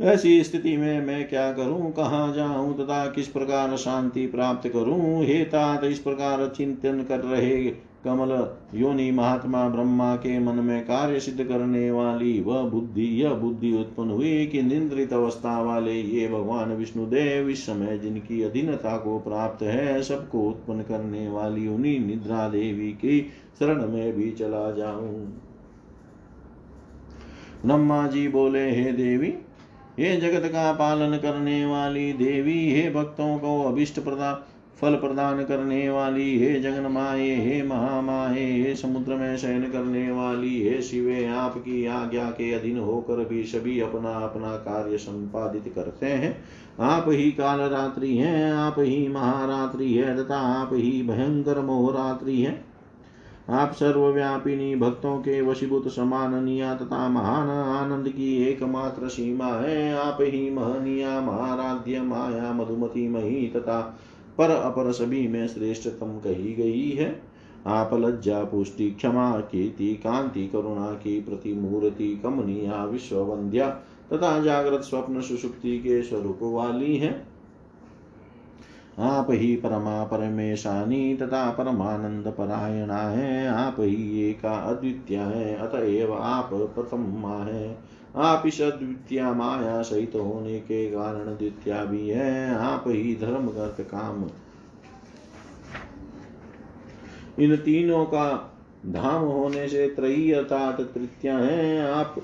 ऐसी 0.00 0.42
स्थिति 0.44 0.76
में 0.76 1.06
मैं 1.06 1.28
क्या 1.28 1.52
करूँ, 1.52 1.90
कहाँ 1.92 2.32
जाऊँ, 2.32 2.74
तथा 2.78 3.06
किस 3.06 3.28
प्रकार 3.28 3.76
शांति 3.76 4.26
प्राप्त 4.26 4.68
करूँ? 4.68 5.24
हे 5.24 5.44
तात, 5.44 5.84
इस 5.84 5.98
प्रकार 5.98 6.46
चिंतन 6.56 7.02
कर 7.02 7.20
रहे 7.20 7.56
कमल 8.04 8.30
योनि 8.74 9.10
महात्मा 9.10 9.68
ब्रह्मा 9.68 10.14
के 10.16 10.38
मन 10.38 10.54
में 10.54 10.82
कार्य 10.84 11.20
सिद्ध 11.20 11.44
करने 11.44 11.90
वाली, 11.90 12.40
वह 12.40 12.62
बुद्धि, 12.62 13.04
यह 13.22 13.34
बुद्धि 13.34 13.72
उत्पन्न 13.72 14.10
हुई 14.10 14.46
कि 14.46 14.62
निंद्रित 14.62 15.12
अवस्था 15.12 15.60
वाले 15.62 15.92
ये 15.92 16.26
भगवान 16.28 16.72
विष्णुदेव 16.72 17.48
इस 17.48 17.66
समय 17.66 17.98
जिनकी 17.98 18.42
अधीनता 18.42 18.96
को 18.96 19.18
प्राप्त 19.18 19.62
है, 19.62 20.02
सबको 20.02 20.42
उत्पन्न 20.42 20.82
करने 20.82 21.28
वाली 21.28 21.68
उन्हीं 21.68 21.98
निद्रा 22.00 22.48
देवी 22.48 22.92
की 22.92 23.20
शरण 23.58 23.88
में 23.88 24.12
भी 24.16 24.30
चला 24.30 24.70
जाऊँ। 24.70 25.14
ब्रह्मा 27.66 28.06
जी 28.06 28.28
बोले, 28.28 28.70
हे 28.70 28.92
देवी 28.92 29.34
हे 29.98 30.16
जगत 30.16 30.48
का 30.48 30.72
पालन 30.72 31.16
करने 31.16 31.64
वाली 31.66 32.12
देवी, 32.12 32.72
हे 32.72 32.90
भक्तों 32.90 33.38
को 33.38 33.62
अभिष्ट 33.62 34.00
प्रदा 34.00 34.32
फल 34.82 34.94
प्रदान 34.94 35.44
करने 35.44 35.90
वाली, 35.90 36.38
हे 36.38 36.60
जगन 36.60 36.92
माए 36.92 37.36
हे 37.36 37.62
महामाए, 37.62 38.62
हे 38.62 38.74
समुद्र 38.74 39.14
में 39.14 39.36
शयन 39.36 39.62
करने 39.62 40.12
वाली, 40.12 40.68
हे 40.68 40.82
शिवे, 40.82 41.26
आपकी 41.26 41.86
आज्ञा 41.86 42.24
के 42.24 42.52
अधीन 42.52 42.78
होकर 42.78 43.24
भी 43.24 43.44
सभी 43.44 43.80
अपना 43.80 44.10
अपना 44.10 44.56
कार्य 44.56 44.98
संपादित 44.98 45.72
करते 45.74 46.06
हैं। 46.06 46.44
आप 46.80 47.04
ही 47.08 47.30
काल 47.30 47.60
रात्रि 47.60 48.16
हैं, 48.16 48.52
आप 48.52 48.74
ही 48.78 49.08
महारात्रि 49.08 49.92
है, 49.92 50.16
तथा 50.16 50.36
आप 50.36 50.70
ही 50.72 51.02
भयंकर 51.02 51.60
मोहरात्रि 51.60 52.42
है। 52.42 52.64
आप 53.48 53.72
सर्वव्यापिनी 53.72 54.76
भक्तों 54.76 55.18
के 55.18 55.40
वशीभूत 55.40 55.88
समाननीय 55.88 56.74
तथा 56.74 57.08
महान 57.08 57.48
आनंद 57.48 58.08
की 58.08 58.44
एकमात्र 58.44 59.08
सीमा 59.08 59.46
है। 59.46 59.98
आप 59.98 60.18
ही 60.20 60.50
महनिया, 60.50 61.20
महाराध्य, 61.20 62.00
माया, 62.00 62.52
मधुमती, 62.52 63.08
मही 63.08 63.46
तथा 63.46 63.98
पर 64.38 64.50
अपर 64.50 64.92
सभी 64.92 65.28
में 65.28 65.48
श्रेष्ठतम 65.48 66.18
कही 66.18 66.52
गई 66.52 66.90
है। 66.90 67.22
आप 67.66 67.90
लज्जा 67.94 68.44
पुष्टि, 68.44 68.90
क्षमा, 68.90 69.40
कीर्ति, 69.40 69.94
कांति, 69.94 70.48
करुणा 70.48 70.92
की 70.92 71.20
प्रतिमूर्ति, 71.20 72.20
कमनिया, 72.22 72.84
विश्ववंद्या 72.84 73.70
तथा 74.12 74.42
जागृत 74.42 74.80
स्वप्न 74.80 75.20
सुषुप्ति 75.20 75.78
के 75.78 76.02
स्वरूप 76.02 76.38
वाली 76.42 76.96
है। 76.96 77.26
आप 78.98 79.26
ही 79.30 79.56
परमा 79.56 80.04
परमेशानी 80.04 81.16
तथा 81.16 81.50
परमानंद 81.50 82.26
परायणा 82.38 82.96
है। 82.96 83.48
आप 83.48 83.76
ही 83.78 84.24
एका 84.30 84.52
अद्वितीय 84.52 85.18
है। 85.18 85.54
अतएव 85.54 86.14
आप 86.14 86.50
प्रथमा 86.52 87.38
है। 87.38 87.78
आप 88.16 88.42
इस 88.46 88.60
अद्वितीय 88.60 89.22
माया 89.22 89.82
सहित 89.82 90.12
होने 90.14 90.58
के 90.58 90.86
कारण 90.86 91.24
द्वितीय 91.24 91.86
भी 91.86 92.08
है। 92.08 92.54
आप 92.54 92.84
ही 92.86 93.14
धर्म 93.14 93.48
काम। 93.80 94.30
इन 97.38 97.56
तीनों 97.56 98.04
का 98.04 98.54
धाम 98.86 99.22
होने 99.22 99.68
से 99.68 99.88
त्रयी 99.88 100.32
अर्थात 100.32 100.80
तृतीया 100.80 101.38
है। 101.38 101.92
आप 101.92 102.14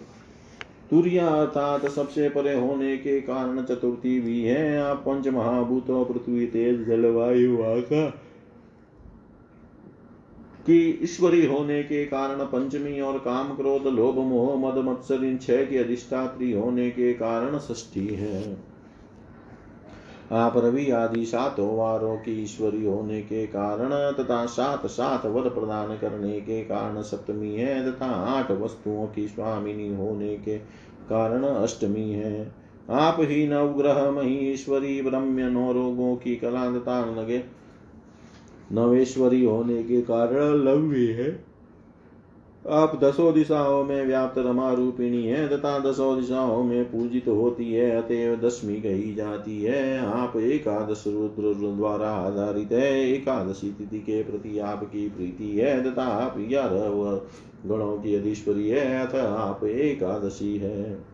तुरिया 0.90 1.28
अर्थात 1.28 1.86
सबसे 1.86 2.28
परे 2.28 2.54
होने 2.54 2.96
के 2.96 3.20
कारण 3.20 3.62
चतुर्थी 3.62 4.20
भी 4.20 4.44
है। 4.44 4.82
आप 4.82 4.96
पंच 4.96 5.28
महाभूतों 5.28 6.04
पृथ्वी 6.04 6.46
तेज 6.46 6.86
जलवायु 6.86 7.62
आका 7.62 8.22
की 10.70 11.00
ईश्वरी 11.02 11.46
होने 11.46 11.82
के 11.82 12.04
कारण 12.04 12.44
पंचमी 12.44 13.00
और 13.00 13.18
काम 13.18 13.56
क्रोध 13.56 13.86
लोभ, 13.86 14.18
मोह, 14.18 14.56
मद, 14.56 14.78
मत्सर, 14.78 15.24
इन 15.24 15.38
छह 15.38 15.64
की 15.64 15.76
अधिष्ठात्री 15.76 16.52
होने 16.52 16.90
के 16.90 17.12
कारण 17.12 17.58
षष्ठी 17.58 18.06
है। 18.06 18.56
आप 20.32 20.56
रवि 20.56 20.90
आदि 20.90 21.24
सातों 21.26 21.76
वारों 21.76 22.16
की 22.16 22.42
ईश्वरी 22.42 22.84
होने 22.86 23.22
के 23.22 23.46
कारण 23.46 23.90
तथा 24.12 24.46
सात 24.46 24.86
सात 24.86 25.26
वर 25.26 25.48
प्रदान 25.48 25.96
करने 25.96 26.40
के 26.40 26.62
कारण 26.64 27.02
सप्तमी 27.02 27.54
है 27.54 27.92
तथा 27.92 28.06
आठ 28.06 28.50
वस्तुओं 28.50 29.06
की 29.06 29.28
स्वामिनी 29.28 29.94
होने 29.94 30.36
के 30.36 30.58
कारण 31.08 31.44
अष्टमी 31.44 32.10
है। 32.10 32.52
आप 32.90 33.16
ही 33.20 33.48
नवग्रह, 33.48 34.10
महीश्वरी 34.10 35.02
ब्रह्म 35.02 35.40
नौ 35.40 35.72
रोगों 35.72 36.16
की 36.16 36.36
कला, 36.36 36.78
तथा 36.78 37.14
लगे 37.20 37.57
नवेश्वरी 38.72 39.44
होने 39.44 39.82
के 39.82 40.02
कारण 40.02 40.64
लंबी 40.64 41.06
है। 41.06 41.48
आप 42.68 43.00
दसों 43.04 43.34
दिशाओं 43.34 43.84
में 43.84 44.06
व्याप्त 44.06 44.38
रमा 44.38 44.72
रूपिणी 44.72 45.26
है, 45.26 45.48
तथा 45.48 45.78
दसों 45.78 46.20
दिशाओं 46.20 46.64
में 46.64 46.84
पूजित 46.84 47.28
होती 47.28 47.72
है, 47.72 47.90
अतएव 47.90 48.36
दसवीं 48.36 48.82
कही 48.82 49.14
जाती 49.14 49.62
है। 49.62 49.98
आप 49.98 50.36
एकादश 50.36 51.04
रुद्र 51.06 51.76
द्वारा 51.76 52.10
आधारित 52.10 52.72
है, 52.72 53.10
एकादशी 53.10 53.72
तिथि 53.72 53.98
के 53.98 54.22
प्रति 54.22 54.58
आपकी 54.58 55.08
प्रीति 55.08 55.58
है, 55.58 55.92
तथा 55.92 56.02
आप 56.02 56.38
ग्यारह 56.38 56.88
गणों 57.66 57.98
की 57.98 58.14
अधीश्वरी 58.14 58.68
है, 58.68 59.06
अतः 59.06 59.28
आप 59.28 59.64
एकादशी 59.64 60.56
है। 60.56 61.07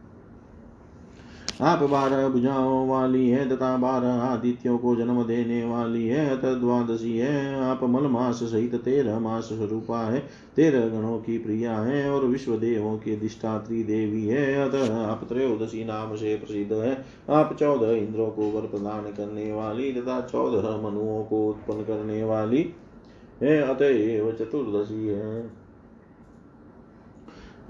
आप 1.62 1.82
बारह 1.82 2.28
भुजाओं 2.28 2.88
वाली 2.88 3.28
है 3.28 3.48
तथा 3.48 3.76
बारह 3.76 4.12
आदित्यों 4.12 4.78
को 4.78 4.94
जन्म 4.96 5.22
देने 5.22 5.64
वाली 5.64 6.06
है 6.08 6.38
अतः 6.38 6.54
द्वादशी 6.54 7.18
है। 7.18 7.62
आप 7.62 7.84
मल 7.84 8.06
मास 8.06 8.34
सहित 8.34 8.74
तेरह 8.74 9.18
मास 9.18 9.44
स्वरूपा 9.44 10.00
है, 10.00 10.22
तेरह 10.56 10.88
गणों 10.88 11.18
की 11.18 11.38
प्रिया 11.38 11.76
है 11.76 12.10
और 12.10 12.24
विश्व 12.24 12.56
देवों 12.56 12.96
की 12.98 13.14
अधिष्ठात्री 13.16 13.82
देवी 13.84 14.26
है। 14.26 14.68
अतः 14.68 14.96
आप 14.96 15.24
त्रयोदशी 15.28 15.84
नाम 15.84 16.14
से 16.16 16.36
प्रसिद्ध 16.36 16.72
है। 16.72 17.04
आप 17.30 17.56
चौदह 17.60 17.92
इंद्रों 17.92 18.30
को 18.30 18.50
वर 18.50 18.66
प्रदान 18.66 19.02
करने 19.02 19.52
वाली 19.52 19.92
तथा 19.92 20.20
चौदह 20.20 20.68
मनुओं 20.88 21.24
को 21.24 21.48
उत्पन्न 21.48 21.82
करने 21.82 22.24
वाली 22.24 22.74
है। 23.42 23.60
अतएव 23.62 24.32
चतुर्दशी 24.32 25.06
है। 25.06 25.46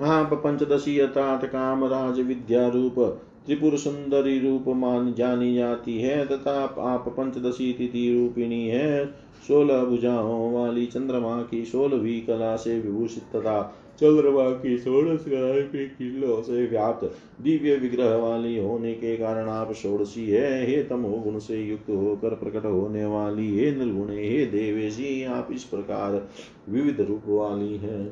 आप 0.00 0.32
पंचदशी 0.34 0.98
अर्थात 0.98 1.44
काम 1.44 1.84
राज 1.84 2.20
विद्या 2.20 2.68
रूप 2.68 3.20
त्रिपुर 3.46 3.76
सुंदरी 3.76 4.38
रूप 4.38 4.64
मान 4.68 5.12
जानी 5.14 5.54
जाती 5.54 5.98
है, 5.98 6.24
तथा 6.26 6.60
आप 6.88 7.08
पंचदशी 7.08 7.72
तिथि 7.72 8.12
रूपिणी 8.14 8.68
है। 8.68 9.06
सोलह 9.48 9.84
भुजाओं 9.84 10.52
वाली 10.52 10.86
चंद्रमा 10.86 11.42
की 11.42 11.64
सोलहवीं 11.64 12.20
कला 12.20 12.54
से 12.56 12.78
विभूषित 12.80 13.24
तथा 13.34 13.62
चंद्रमा 14.00 14.50
की 14.50 14.76
सोलह 14.78 15.16
किलो 15.16 16.40
से 16.42 16.66
व्याप्त 16.66 17.04
दिव्य 17.42 17.76
विग्रह 17.76 18.14
वाली 18.16 18.56
होने 18.58 18.92
के 18.94 19.16
कारण 19.16 19.48
आप 19.48 19.72
षोड़शी 19.72 20.26
है। 20.30 20.66
हे 20.66 20.82
तमो 20.82 21.08
गुण 21.08 21.38
से 21.38 21.60
युक्त 21.62 21.90
होकर 21.90 22.34
प्रकट 22.34 22.64
होने 22.64 23.04
वाली, 23.06 23.58
हे 23.58 23.70
निर्गुणे, 23.70 24.28
हे 24.28 24.44
देवेशी, 24.46 25.24
आप 25.24 25.48
इस 25.52 25.64
प्रकार 25.64 26.28
विविध 26.68 27.00
रूप 27.00 27.22
वाली 27.28 27.76
है। 27.76 28.04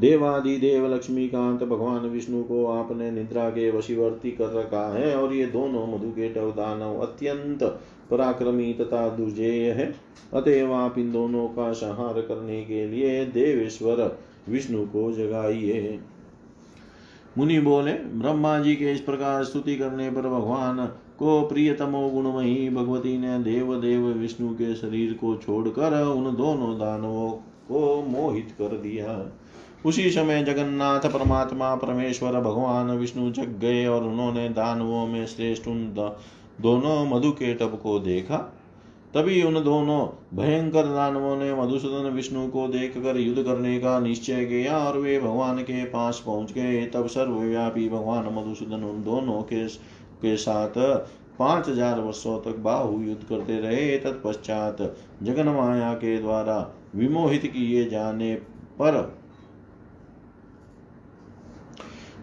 देवादि 0.00 0.56
देव 0.56 0.94
लक्ष्मीकांत 0.94 1.62
भगवान 1.62 2.00
विष्णु 2.00 2.42
को 2.42 2.66
आपने 2.66 3.10
निद्रा 3.10 3.48
के 3.50 3.70
वशीवर्ती 3.70 4.30
कर 4.30 4.52
रखा 4.52 4.88
है 4.94 5.14
और 5.16 5.32
ये 5.34 5.46
दोनों 5.46 5.86
मधु 5.86 6.10
के 6.10 6.28
दानव 6.28 6.98
अत्यंत 6.98 7.62
पराक्रमी 8.10 8.72
तथा 8.72 9.08
दुर्जेय 9.08 9.70
है। 9.70 9.94
अतएव 10.34 10.72
आप 10.72 10.98
इन 10.98 11.12
दोनों 11.12 11.48
का 11.48 11.72
संहार 11.72 12.20
करने 12.20 12.64
के 12.64 12.86
लिए 12.86 13.24
देवेश्वर 13.24 14.18
विष्णु 14.48 14.86
को 14.86 15.12
जगाइए। 15.12 15.98
मुनि 17.38 17.58
बोले, 17.60 17.92
ब्रह्मा 17.92 18.58
जी 18.58 18.76
के 18.76 18.92
इस 18.92 19.00
प्रकार 19.00 19.44
स्तुति 19.44 19.76
करने 19.76 20.10
पर 20.10 20.20
भगवान 20.20 20.86
को 21.18 21.40
प्रियतमो 21.42 22.08
गुणमयी 22.10 22.68
भगवती 22.70 23.18
ने 23.18 23.38
देव 23.38 23.74
देव 23.80 24.00
विष्णु 24.00 24.50
के 24.50 24.74
शरीर 24.74 25.12
को 25.12 25.34
छोड़कर 25.36 26.02
उन 26.02 26.36
दोनों 26.36 26.78
दानवों 26.78 27.30
को 27.68 28.02
मोहित 28.02 28.54
कर 28.58 28.76
दिया। 28.76 29.32
उसी 29.86 30.10
समय 30.10 30.42
जगन्नाथ 30.44 31.00
परमात्मा 31.00 31.74
परमेश्वर 31.74 32.40
भगवान 32.40 32.90
विष्णु 32.90 33.30
जग 33.30 33.58
गए 33.60 33.86
और 33.86 34.04
उन्होंने 34.04 34.48
दानवों 34.48 35.06
में 35.06 35.26
श्रेष्ठ 35.26 35.68
उन 35.68 35.84
दोनों 36.60 37.04
मधु 37.06 37.30
के 37.30 37.52
टब 37.54 37.78
को 37.82 37.98
देखा। 37.98 38.36
तभी 39.14 39.42
उन 39.42 39.62
दोनों 39.64 39.98
भयंकर 40.36 40.86
दानवों 40.86 41.36
ने 41.36 41.52
मधुसूदन 41.54 42.08
विष्णु 42.10 42.46
को 42.48 42.66
देखकर 42.68 43.16
युद्ध 43.16 43.42
करने 43.42 43.78
का 43.78 43.98
निश्चय 44.00 44.44
किया 44.44 44.78
और 44.78 44.98
वे 44.98 45.18
भगवान 45.20 45.58
के 45.58 45.84
पास 45.84 46.22
पहुँच 46.26 46.52
गए। 46.52 46.84
तब 46.86 47.06
सर्वव्यापी 47.06 47.88
भगवान 47.88 48.24
मधुसूदन 48.34 48.84
उन 48.84 49.02
दोनों 49.02 49.40
के 49.42 49.66
के 50.16 50.36
साथ 50.36 50.78
पाँच 51.38 51.68
हज़ार 51.68 52.00
वर्षों 52.00 52.38
तक 52.40 52.58
बाहु 52.58 53.00
युद्ध 53.00 53.22
करते 53.24 53.60
रहे। 53.60 53.96
तत्पश्चात 53.98 54.82
जगन 55.22 55.48
माया 55.48 55.92
के 55.94 56.18
द्वारा 56.18 56.58
विमोहित 56.96 57.46
किए 57.46 57.84
जाने 57.84 58.34
पर 58.80 59.00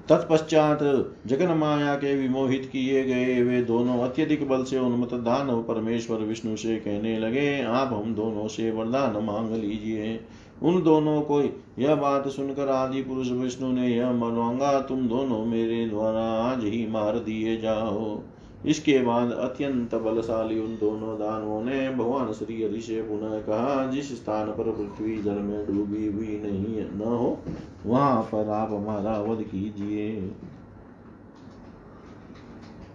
तत्पश्चात 0.10 0.80
जगन 1.28 1.52
माया 1.58 1.96
के 1.96 2.16
विमोहित 2.16 2.70
किए 2.72 3.04
गए 3.04 3.42
वे 3.44 3.62
दोनों 3.62 4.00
अत्यधिक 4.00 4.48
बल 4.50 4.64
से 4.64 4.78
उन्मत 4.78 5.14
दानव 5.14 5.62
परमेश्वर 5.64 6.18
विष्णु 6.18 6.56
से 6.56 6.76
कहने 6.76 7.18
लगे, 7.20 7.62
आप 7.62 7.94
हम 7.94 8.16
दोनों 8.16 8.48
से 8.48 8.72
वरदान 8.72 9.24
मांग 9.24 9.54
लीजिए। 9.54 10.20
उन 10.64 10.82
दोनों 10.84 11.22
को 11.22 11.42
यह 11.80 11.96
बात 11.96 12.28
सुनकर 12.28 12.70
आदि 12.70 13.02
पुरुष 13.02 13.32
विष्णु 13.32 13.72
ने 13.72 13.88
यह 13.88 14.12
मांगा 14.12 14.80
तुम 14.82 15.08
दोनों 15.08 15.46
मेरे 15.46 15.86
द्वारा 15.90 16.24
आज 16.44 16.64
ही 16.64 16.86
मार 16.88 17.20
दिए 17.20 17.58
जाओ। 17.58 18.22
इसके 18.66 19.02
बाद 19.02 19.32
अत्यंत 19.34 19.96
बलशाली 19.96 20.60
उन 20.60 20.76
दोनों 20.76 21.16
दानवों 21.20 21.62
ने 21.64 21.90
भगवान 21.90 22.32
श्री 22.34 22.62
हरि 22.64 22.82
से 22.82 23.02
पुनः 23.02 23.40
कहा, 23.40 23.86
जिस 23.92 24.12
स्थान 24.16 24.48
पर 24.50 24.72
पृथ्वी 24.72 25.18
जल 25.18 25.40
में 25.42 25.66
डूबी 25.68 26.08
हुई 26.08 26.40
नहीं 26.44 26.86
न 26.98 27.02
हो, 27.04 27.38
वहाँ 27.86 28.22
पर 28.24 28.50
आप 28.50 28.72
हमारा 28.72 29.18
वध 29.22 29.44
कीजिए। 29.44 30.12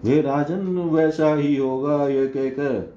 वे 0.04 0.20
राजन, 0.22 0.66
वैसा 0.88 1.34
ही 1.34 1.56
होगा 1.56 2.06
यह 2.08 2.26
कहकर 2.26 2.96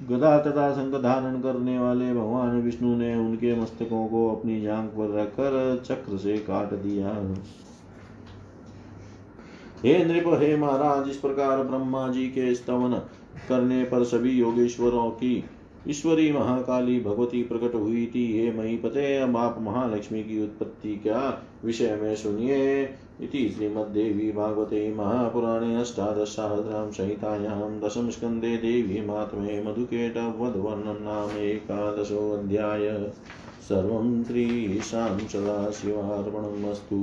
गदा 0.00 0.38
तथा 0.38 0.70
संग 0.72 0.94
धारण 0.94 1.40
करने 1.40 1.78
वाले 1.78 2.12
भगवान 2.14 2.60
विष्णु 2.62 2.94
ने 2.96 3.14
उनके 3.16 3.54
मस्तकों 3.60 4.06
को 4.08 4.28
अपनी 4.30 4.60
जांग 4.60 4.88
पर 4.88 5.14
रखकर 5.14 5.82
चक्र 5.86 6.16
से 6.16 6.36
काट 6.38 6.72
दिया। 6.74 7.12
हे 9.84 10.04
नृप, 10.04 10.24
हे 10.40 10.56
महाराज, 10.56 11.08
इस 11.08 11.16
प्रकार 11.16 11.62
ब्रह्मा 11.62 12.08
जी 12.08 12.26
के 12.28 12.54
स्तवन 12.54 12.94
करने 13.48 13.84
पर 13.84 14.04
सभी 14.04 14.30
योगेश्वरों 14.30 15.10
की 15.10 15.44
ईश्वरी 15.88 16.32
महाकाली 16.32 17.00
भगवती 17.00 17.42
प्रकट 17.42 17.74
हुई 17.74 18.06
थी। 18.06 18.24
हे 18.32 18.50
मही 18.52 18.76
पते, 18.76 19.16
अब 19.18 19.36
आप 19.36 19.58
महालक्ष्मी 19.60 20.22
की 20.22 20.42
उत्पत्ति 20.44 20.94
क्या 20.96 21.20
विषय 21.64 21.98
में 22.02 22.16
सुनिए। 22.16 22.82
इति 23.20 23.48
श्रीमद्देवी 23.48 24.32
भागवते 24.32 24.94
महापुराणे 24.94 25.74
अष्टादशसहस्रां 25.76 26.90
संहितायां 26.90 27.80
दशमस्कन्धे 27.80 28.56
देवी 28.56 29.00
मात्मे 29.06 29.62
मधुकेटवधवर्णनं 29.62 31.02
नाम 31.04 31.38
एकादशोऽध्याय 31.38 33.10
सर्वं 33.68 34.22
श्रीशां 34.24 35.18
सदाशिवार्पणमस्तु 35.18 37.02